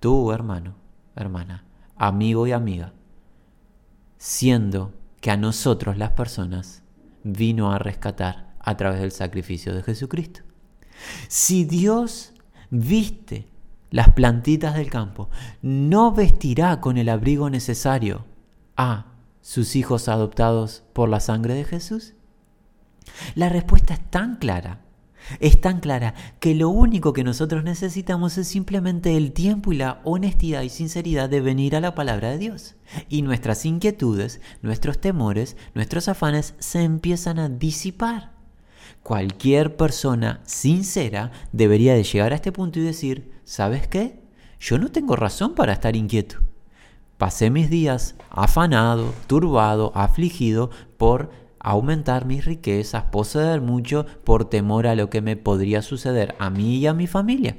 tu 0.00 0.30
hermano, 0.32 0.74
hermana, 1.14 1.65
amigo 1.96 2.46
y 2.46 2.52
amiga, 2.52 2.92
siendo 4.18 4.92
que 5.20 5.30
a 5.30 5.36
nosotros 5.36 5.96
las 5.96 6.12
personas 6.12 6.82
vino 7.24 7.72
a 7.72 7.78
rescatar 7.78 8.54
a 8.60 8.76
través 8.76 9.00
del 9.00 9.12
sacrificio 9.12 9.74
de 9.74 9.82
Jesucristo. 9.82 10.40
Si 11.28 11.64
Dios 11.64 12.32
viste 12.70 13.48
las 13.90 14.12
plantitas 14.12 14.74
del 14.74 14.90
campo, 14.90 15.30
¿no 15.62 16.12
vestirá 16.12 16.80
con 16.80 16.98
el 16.98 17.08
abrigo 17.08 17.50
necesario 17.50 18.24
a 18.76 19.06
sus 19.40 19.76
hijos 19.76 20.08
adoptados 20.08 20.84
por 20.92 21.08
la 21.08 21.20
sangre 21.20 21.54
de 21.54 21.64
Jesús? 21.64 22.14
La 23.34 23.48
respuesta 23.48 23.94
es 23.94 24.10
tan 24.10 24.36
clara 24.36 24.80
es 25.40 25.60
tan 25.60 25.80
clara 25.80 26.14
que 26.40 26.54
lo 26.54 26.68
único 26.68 27.12
que 27.12 27.24
nosotros 27.24 27.64
necesitamos 27.64 28.38
es 28.38 28.48
simplemente 28.48 29.16
el 29.16 29.32
tiempo 29.32 29.72
y 29.72 29.76
la 29.76 30.00
honestidad 30.04 30.62
y 30.62 30.68
sinceridad 30.68 31.28
de 31.28 31.40
venir 31.40 31.76
a 31.76 31.80
la 31.80 31.94
palabra 31.94 32.30
de 32.30 32.38
Dios. 32.38 32.76
Y 33.08 33.22
nuestras 33.22 33.64
inquietudes, 33.64 34.40
nuestros 34.62 35.00
temores, 35.00 35.56
nuestros 35.74 36.08
afanes 36.08 36.54
se 36.58 36.82
empiezan 36.82 37.38
a 37.38 37.48
disipar. 37.48 38.32
Cualquier 39.02 39.76
persona 39.76 40.40
sincera 40.44 41.32
debería 41.52 41.94
de 41.94 42.04
llegar 42.04 42.32
a 42.32 42.36
este 42.36 42.52
punto 42.52 42.78
y 42.78 42.82
decir, 42.82 43.32
¿sabes 43.44 43.88
qué? 43.88 44.20
Yo 44.58 44.78
no 44.78 44.90
tengo 44.90 45.16
razón 45.16 45.54
para 45.54 45.72
estar 45.72 45.96
inquieto. 45.96 46.38
Pasé 47.18 47.50
mis 47.50 47.70
días 47.70 48.14
afanado, 48.30 49.14
turbado, 49.26 49.92
afligido 49.94 50.70
por 50.98 51.30
aumentar 51.66 52.26
mis 52.26 52.44
riquezas, 52.44 53.04
poseer 53.10 53.60
mucho 53.60 54.06
por 54.22 54.48
temor 54.48 54.86
a 54.86 54.94
lo 54.94 55.10
que 55.10 55.20
me 55.20 55.36
podría 55.36 55.82
suceder 55.82 56.36
a 56.38 56.48
mí 56.48 56.76
y 56.76 56.86
a 56.86 56.94
mi 56.94 57.08
familia. 57.08 57.56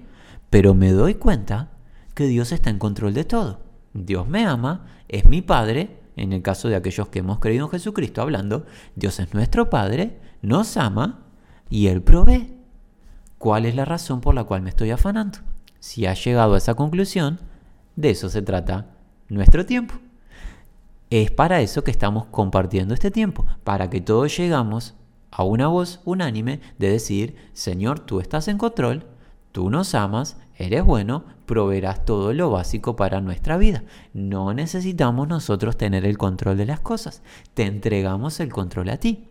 Pero 0.49 0.73
me 0.73 0.91
doy 0.93 1.15
cuenta 1.15 1.71
que 2.13 2.25
Dios 2.25 2.53
está 2.53 2.69
en 2.69 2.79
control 2.79 3.13
de 3.13 3.25
todo. 3.25 3.59
Dios 3.93 4.25
me 4.25 4.45
ama, 4.45 4.85
es 5.09 5.25
mi 5.25 5.41
Padre 5.41 5.99
en 6.15 6.31
el 6.31 6.41
caso 6.41 6.69
de 6.69 6.77
aquellos 6.77 7.09
que 7.09 7.19
hemos 7.19 7.39
creído 7.39 7.65
en 7.65 7.71
Jesucristo, 7.71 8.21
hablando, 8.21 8.65
Dios 8.95 9.19
es 9.19 9.33
nuestro 9.33 9.69
Padre, 9.69 10.19
nos 10.41 10.77
ama 10.77 11.25
y 11.69 11.87
Él 11.87 12.01
provee. 12.01 12.57
¿Cuál 13.37 13.65
es 13.65 13.75
la 13.75 13.83
razón 13.83 14.21
por 14.21 14.33
la 14.33 14.45
cual 14.45 14.61
me 14.61 14.69
estoy 14.69 14.91
afanando? 14.91 15.39
Si 15.79 16.05
has 16.05 16.23
llegado 16.23 16.55
a 16.55 16.57
esa 16.59 16.75
conclusión, 16.75 17.39
de 17.97 18.11
eso 18.11 18.29
se 18.29 18.41
trata 18.41 18.87
nuestro 19.27 19.65
tiempo. 19.65 19.95
Es 21.09 21.31
para 21.31 21.61
eso 21.61 21.83
que 21.83 21.91
estamos 21.91 22.25
compartiendo 22.25 22.93
este 22.93 23.11
tiempo, 23.11 23.45
para 23.63 23.89
que 23.89 24.01
todos 24.01 24.35
llegamos 24.35 24.95
a 25.31 25.43
una 25.43 25.67
voz 25.67 26.01
unánime 26.03 26.59
de 26.77 26.89
decir, 26.89 27.35
Señor, 27.53 27.99
tú 27.99 28.19
estás 28.19 28.49
en 28.49 28.57
control, 28.57 29.05
tú 29.53 29.69
nos 29.69 29.95
amas, 29.95 30.37
eres 30.55 30.83
bueno, 30.83 31.23
proveerás 31.45 32.03
todo 32.03 32.33
lo 32.33 32.49
básico 32.49 32.97
para 32.97 33.21
nuestra 33.21 33.57
vida. 33.57 33.83
No 34.13 34.53
necesitamos 34.53 35.29
nosotros 35.29 35.77
tener 35.77 36.05
el 36.05 36.17
control 36.17 36.57
de 36.57 36.65
las 36.65 36.81
cosas, 36.81 37.23
te 37.53 37.63
entregamos 37.63 38.41
el 38.41 38.51
control 38.51 38.89
a 38.89 38.97
ti. 38.97 39.29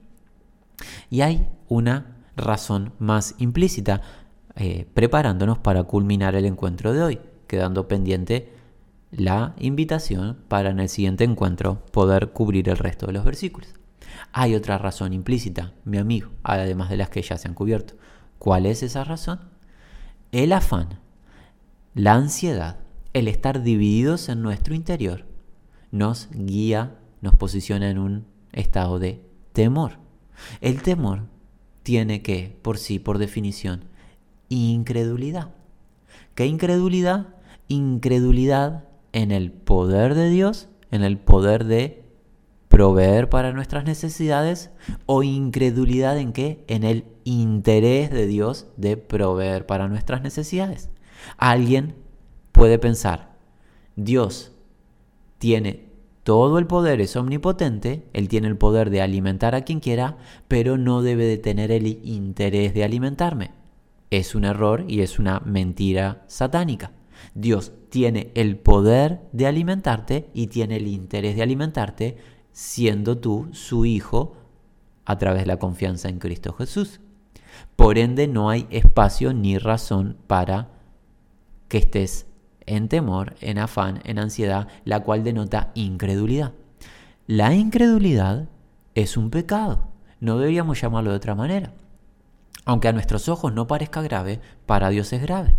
Y 1.10 1.20
hay 1.20 1.46
una 1.68 2.16
razón 2.36 2.92
más 2.98 3.34
implícita 3.38 4.00
eh, 4.54 4.86
preparándonos 4.94 5.58
para 5.58 5.82
culminar 5.82 6.34
el 6.36 6.46
encuentro 6.46 6.94
de 6.94 7.02
hoy, 7.02 7.18
quedando 7.46 7.86
pendiente 7.86 8.55
la 9.10 9.54
invitación 9.58 10.38
para 10.48 10.70
en 10.70 10.80
el 10.80 10.88
siguiente 10.88 11.24
encuentro 11.24 11.84
poder 11.92 12.32
cubrir 12.32 12.68
el 12.68 12.76
resto 12.76 13.06
de 13.06 13.12
los 13.12 13.24
versículos. 13.24 13.74
Hay 14.32 14.54
otra 14.54 14.78
razón 14.78 15.12
implícita, 15.12 15.72
mi 15.84 15.98
amigo, 15.98 16.30
además 16.42 16.90
de 16.90 16.96
las 16.96 17.08
que 17.08 17.22
ya 17.22 17.36
se 17.36 17.48
han 17.48 17.54
cubierto. 17.54 17.94
¿Cuál 18.38 18.66
es 18.66 18.82
esa 18.82 19.04
razón? 19.04 19.40
El 20.32 20.52
afán, 20.52 21.00
la 21.94 22.14
ansiedad, 22.14 22.78
el 23.12 23.28
estar 23.28 23.62
divididos 23.62 24.28
en 24.28 24.42
nuestro 24.42 24.74
interior, 24.74 25.24
nos 25.90 26.28
guía, 26.32 26.98
nos 27.20 27.34
posiciona 27.36 27.88
en 27.88 27.98
un 27.98 28.26
estado 28.52 28.98
de 28.98 29.24
temor. 29.52 29.92
El 30.60 30.82
temor 30.82 31.22
tiene 31.82 32.22
que, 32.22 32.58
por 32.62 32.78
sí, 32.78 32.98
por 32.98 33.18
definición, 33.18 33.84
incredulidad. 34.48 35.54
¿Qué 36.34 36.46
incredulidad? 36.46 37.28
Incredulidad 37.68 38.84
en 39.16 39.30
el 39.30 39.50
poder 39.50 40.14
de 40.14 40.28
Dios, 40.28 40.68
en 40.90 41.02
el 41.02 41.16
poder 41.16 41.64
de 41.64 42.04
proveer 42.68 43.30
para 43.30 43.50
nuestras 43.52 43.86
necesidades 43.86 44.68
o 45.06 45.22
incredulidad 45.22 46.18
en 46.18 46.34
qué? 46.34 46.62
En 46.68 46.84
el 46.84 47.06
interés 47.24 48.10
de 48.10 48.26
Dios 48.26 48.66
de 48.76 48.98
proveer 48.98 49.64
para 49.64 49.88
nuestras 49.88 50.20
necesidades. 50.20 50.90
Alguien 51.38 51.94
puede 52.52 52.78
pensar, 52.78 53.38
Dios 53.96 54.52
tiene 55.38 55.86
todo 56.22 56.58
el 56.58 56.66
poder, 56.66 57.00
es 57.00 57.16
omnipotente, 57.16 58.06
Él 58.12 58.28
tiene 58.28 58.48
el 58.48 58.58
poder 58.58 58.90
de 58.90 59.00
alimentar 59.00 59.54
a 59.54 59.62
quien 59.62 59.80
quiera, 59.80 60.18
pero 60.46 60.76
no 60.76 61.00
debe 61.00 61.24
de 61.24 61.38
tener 61.38 61.70
el 61.72 61.86
interés 61.86 62.74
de 62.74 62.84
alimentarme. 62.84 63.52
Es 64.10 64.34
un 64.34 64.44
error 64.44 64.84
y 64.86 65.00
es 65.00 65.18
una 65.18 65.40
mentira 65.40 66.22
satánica. 66.26 66.92
Dios 67.34 67.72
tiene 67.90 68.30
el 68.34 68.56
poder 68.56 69.20
de 69.32 69.46
alimentarte 69.46 70.30
y 70.34 70.48
tiene 70.48 70.76
el 70.76 70.88
interés 70.88 71.36
de 71.36 71.42
alimentarte 71.42 72.16
siendo 72.52 73.18
tú 73.18 73.48
su 73.52 73.84
hijo 73.84 74.36
a 75.04 75.18
través 75.18 75.42
de 75.42 75.46
la 75.46 75.58
confianza 75.58 76.08
en 76.08 76.18
Cristo 76.18 76.52
Jesús. 76.52 77.00
Por 77.76 77.98
ende 77.98 78.28
no 78.28 78.50
hay 78.50 78.66
espacio 78.70 79.32
ni 79.32 79.58
razón 79.58 80.16
para 80.26 80.70
que 81.68 81.78
estés 81.78 82.26
en 82.66 82.88
temor, 82.88 83.36
en 83.40 83.58
afán, 83.58 84.00
en 84.04 84.18
ansiedad, 84.18 84.68
la 84.84 85.00
cual 85.00 85.24
denota 85.24 85.70
incredulidad. 85.74 86.52
La 87.26 87.54
incredulidad 87.54 88.48
es 88.94 89.16
un 89.16 89.30
pecado, 89.30 89.88
no 90.20 90.38
deberíamos 90.38 90.80
llamarlo 90.80 91.10
de 91.10 91.16
otra 91.16 91.34
manera. 91.34 91.72
Aunque 92.64 92.88
a 92.88 92.92
nuestros 92.92 93.28
ojos 93.28 93.52
no 93.52 93.66
parezca 93.66 94.02
grave, 94.02 94.40
para 94.66 94.88
Dios 94.88 95.12
es 95.12 95.22
grave. 95.22 95.54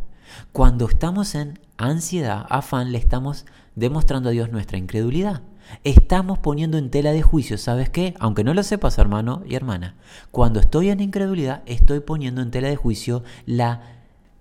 Cuando 0.52 0.88
estamos 0.88 1.36
en 1.36 1.60
ansiedad, 1.78 2.46
afán, 2.50 2.92
le 2.92 2.98
estamos 2.98 3.46
demostrando 3.76 4.30
a 4.30 4.32
Dios 4.32 4.52
nuestra 4.52 4.78
incredulidad. 4.78 5.42
Estamos 5.84 6.40
poniendo 6.40 6.78
en 6.78 6.90
tela 6.90 7.12
de 7.12 7.22
juicio, 7.22 7.58
¿sabes 7.58 7.90
qué? 7.90 8.14
Aunque 8.20 8.44
no 8.44 8.54
lo 8.54 8.64
sepas, 8.64 8.98
hermano 8.98 9.44
y 9.46 9.56
hermana, 9.56 9.96
cuando 10.32 10.60
estoy 10.60 10.90
en 10.90 11.02
incredulidad, 11.02 11.62
estoy 11.66 12.00
poniendo 12.00 12.42
en 12.42 12.52
tela 12.52 12.70
de 12.70 12.76
juicio 12.76 13.24
la 13.46 13.82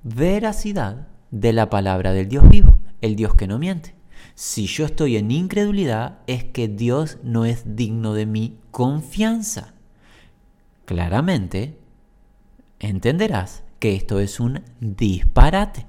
veracidad 0.03 1.09
de 1.31 1.53
la 1.53 1.69
palabra 1.69 2.13
del 2.13 2.29
Dios 2.29 2.49
vivo, 2.49 2.79
el 3.01 3.17
Dios 3.17 3.35
que 3.35 3.49
no 3.49 3.59
miente. 3.59 3.95
Si 4.35 4.67
yo 4.67 4.85
estoy 4.85 5.17
en 5.17 5.31
incredulidad, 5.31 6.19
es 6.27 6.45
que 6.45 6.69
Dios 6.69 7.19
no 7.23 7.45
es 7.45 7.77
digno 7.77 8.15
de 8.15 8.27
mi 8.27 8.59
confianza. 8.71 9.75
Claramente, 10.85 11.79
entenderás 12.79 13.65
que 13.79 13.95
esto 13.95 14.21
es 14.21 14.41
un 14.41 14.63
disparate. 14.81 15.87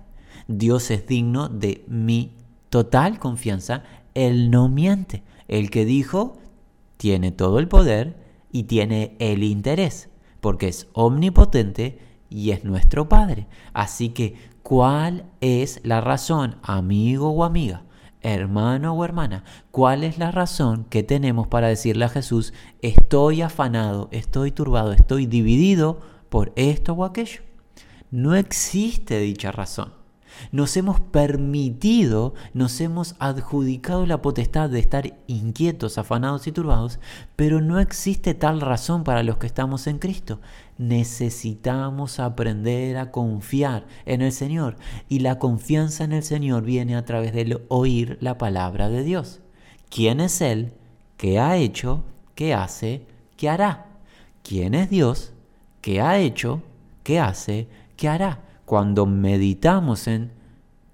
Dios 0.47 0.91
es 0.91 1.07
digno 1.07 1.49
de 1.49 1.83
mi 1.87 2.35
total 2.69 3.19
confianza. 3.19 3.83
Él 4.13 4.49
no 4.51 4.69
miente. 4.69 5.23
El 5.47 5.69
que 5.69 5.85
dijo 5.85 6.37
tiene 6.97 7.31
todo 7.31 7.59
el 7.59 7.67
poder 7.67 8.17
y 8.51 8.63
tiene 8.63 9.15
el 9.19 9.43
interés, 9.43 10.09
porque 10.41 10.67
es 10.67 10.87
omnipotente 10.93 11.99
y 12.29 12.51
es 12.51 12.63
nuestro 12.63 13.07
Padre. 13.07 13.47
Así 13.73 14.09
que, 14.09 14.35
¿cuál 14.63 15.25
es 15.41 15.79
la 15.83 16.01
razón, 16.01 16.57
amigo 16.63 17.29
o 17.29 17.43
amiga? 17.43 17.83
hermano 18.21 18.93
o 18.93 19.05
hermana, 19.05 19.43
¿cuál 19.71 20.03
es 20.03 20.17
la 20.17 20.31
razón 20.31 20.85
que 20.89 21.03
tenemos 21.03 21.47
para 21.47 21.67
decirle 21.67 22.05
a 22.05 22.09
Jesús, 22.09 22.53
estoy 22.81 23.41
afanado, 23.41 24.09
estoy 24.11 24.51
turbado, 24.51 24.91
estoy 24.91 25.27
dividido 25.27 25.99
por 26.29 26.51
esto 26.55 26.93
o 26.93 27.05
aquello? 27.05 27.46
No 28.11 28.35
existe 28.35 29.19
dicha 29.19 29.51
razón. 29.51 29.97
Nos 30.51 30.77
hemos 30.77 30.99
permitido, 30.99 32.33
nos 32.53 32.79
hemos 32.79 33.15
adjudicado 33.19 34.05
la 34.05 34.21
potestad 34.21 34.69
de 34.69 34.79
estar 34.79 35.17
inquietos, 35.27 35.97
afanados 35.97 36.47
y 36.47 36.51
turbados, 36.51 36.99
pero 37.35 37.59
no 37.61 37.79
existe 37.79 38.33
tal 38.33 38.61
razón 38.61 39.03
para 39.03 39.23
los 39.23 39.37
que 39.37 39.47
estamos 39.47 39.87
en 39.87 39.99
Cristo. 39.99 40.39
Necesitamos 40.77 42.19
aprender 42.19 42.97
a 42.97 43.11
confiar 43.11 43.87
en 44.05 44.21
el 44.21 44.31
Señor 44.31 44.77
y 45.09 45.19
la 45.19 45.39
confianza 45.39 46.03
en 46.03 46.11
el 46.11 46.23
Señor 46.23 46.63
viene 46.63 46.95
a 46.95 47.05
través 47.05 47.33
de 47.33 47.59
oír 47.67 48.17
la 48.21 48.37
palabra 48.37 48.89
de 48.89 49.03
Dios. 49.03 49.41
¿Quién 49.89 50.19
es 50.19 50.41
Él? 50.41 50.73
¿Qué 51.17 51.39
ha 51.39 51.57
hecho? 51.57 52.03
¿Qué 52.35 52.53
hace? 52.53 53.05
¿Qué 53.37 53.49
hará? 53.49 53.87
¿Quién 54.43 54.75
es 54.75 54.89
Dios? 54.89 55.33
¿Qué 55.81 55.99
ha 55.99 56.19
hecho? 56.19 56.61
¿Qué 57.03 57.19
hace? 57.19 57.67
¿Qué 57.97 58.07
hará? 58.07 58.43
Cuando 58.65 59.05
meditamos 59.05 60.07
en 60.07 60.31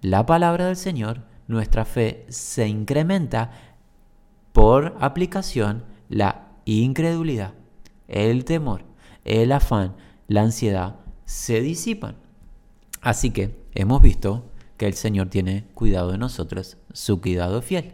la 0.01 0.25
palabra 0.25 0.67
del 0.67 0.75
Señor, 0.75 1.21
nuestra 1.47 1.85
fe 1.85 2.25
se 2.29 2.67
incrementa 2.67 3.51
por 4.53 4.95
aplicación 4.99 5.83
la 6.09 6.47
incredulidad, 6.65 7.53
el 8.07 8.45
temor, 8.45 8.83
el 9.25 9.51
afán, 9.51 9.95
la 10.27 10.41
ansiedad 10.41 10.95
se 11.25 11.61
disipan. 11.61 12.15
Así 13.01 13.31
que 13.31 13.59
hemos 13.73 14.01
visto 14.01 14.49
que 14.77 14.85
el 14.85 14.93
Señor 14.93 15.29
tiene 15.29 15.65
cuidado 15.73 16.11
de 16.11 16.17
nosotros, 16.17 16.77
su 16.93 17.19
cuidado 17.21 17.61
fiel. 17.61 17.93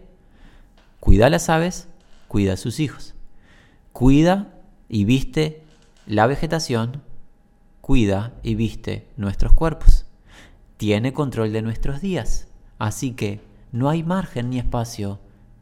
Cuida 1.00 1.28
a 1.28 1.30
las 1.30 1.50
aves, 1.50 1.88
cuida 2.28 2.54
a 2.54 2.58
sus 2.58 2.80
hijos. 2.80 3.16
Cuida 3.94 4.54
y 4.88 5.06
viste 5.06 5.64
la 6.06 6.28
vegetación, 6.28 7.02
cuida 7.90 8.34
y 8.44 8.54
viste 8.54 9.08
nuestros 9.18 9.52
cuerpos. 9.54 10.06
Tiene 10.78 11.12
control 11.12 11.52
de 11.52 11.64
nuestros 11.64 12.02
días. 12.02 12.48
Así 12.78 13.14
que 13.14 13.42
no 13.72 13.90
hay 13.90 14.04
margen 14.04 14.52
ni 14.52 14.60
espacio 14.60 15.18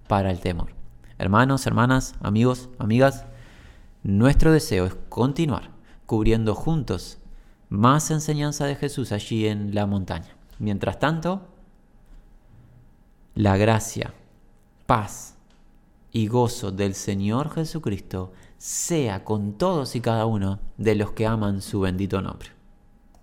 para 0.09 0.29
el 0.29 0.41
temor. 0.41 0.73
Hermanos, 1.19 1.65
hermanas, 1.67 2.15
amigos, 2.19 2.67
amigas, 2.79 3.23
nuestro 4.03 4.51
deseo 4.51 4.87
es 4.87 4.95
continuar 5.07 5.71
cubriendo 6.05 6.53
juntos 6.53 7.17
más 7.69 8.11
enseñanza 8.11 8.65
de 8.65 8.75
Jesús 8.75 9.13
allí 9.13 9.47
en 9.47 9.73
la 9.73 9.85
montaña. 9.85 10.35
Mientras 10.59 10.99
tanto, 10.99 11.47
la 13.35 13.55
gracia, 13.55 14.13
paz 14.85 15.37
y 16.11 16.27
gozo 16.27 16.73
del 16.73 16.93
Señor 16.93 17.51
Jesucristo 17.51 18.33
sea 18.57 19.23
con 19.23 19.53
todos 19.53 19.95
y 19.95 20.01
cada 20.01 20.25
uno 20.25 20.59
de 20.77 20.95
los 20.95 21.11
que 21.11 21.27
aman 21.27 21.61
su 21.61 21.79
bendito 21.81 22.21
nombre. 22.21 22.56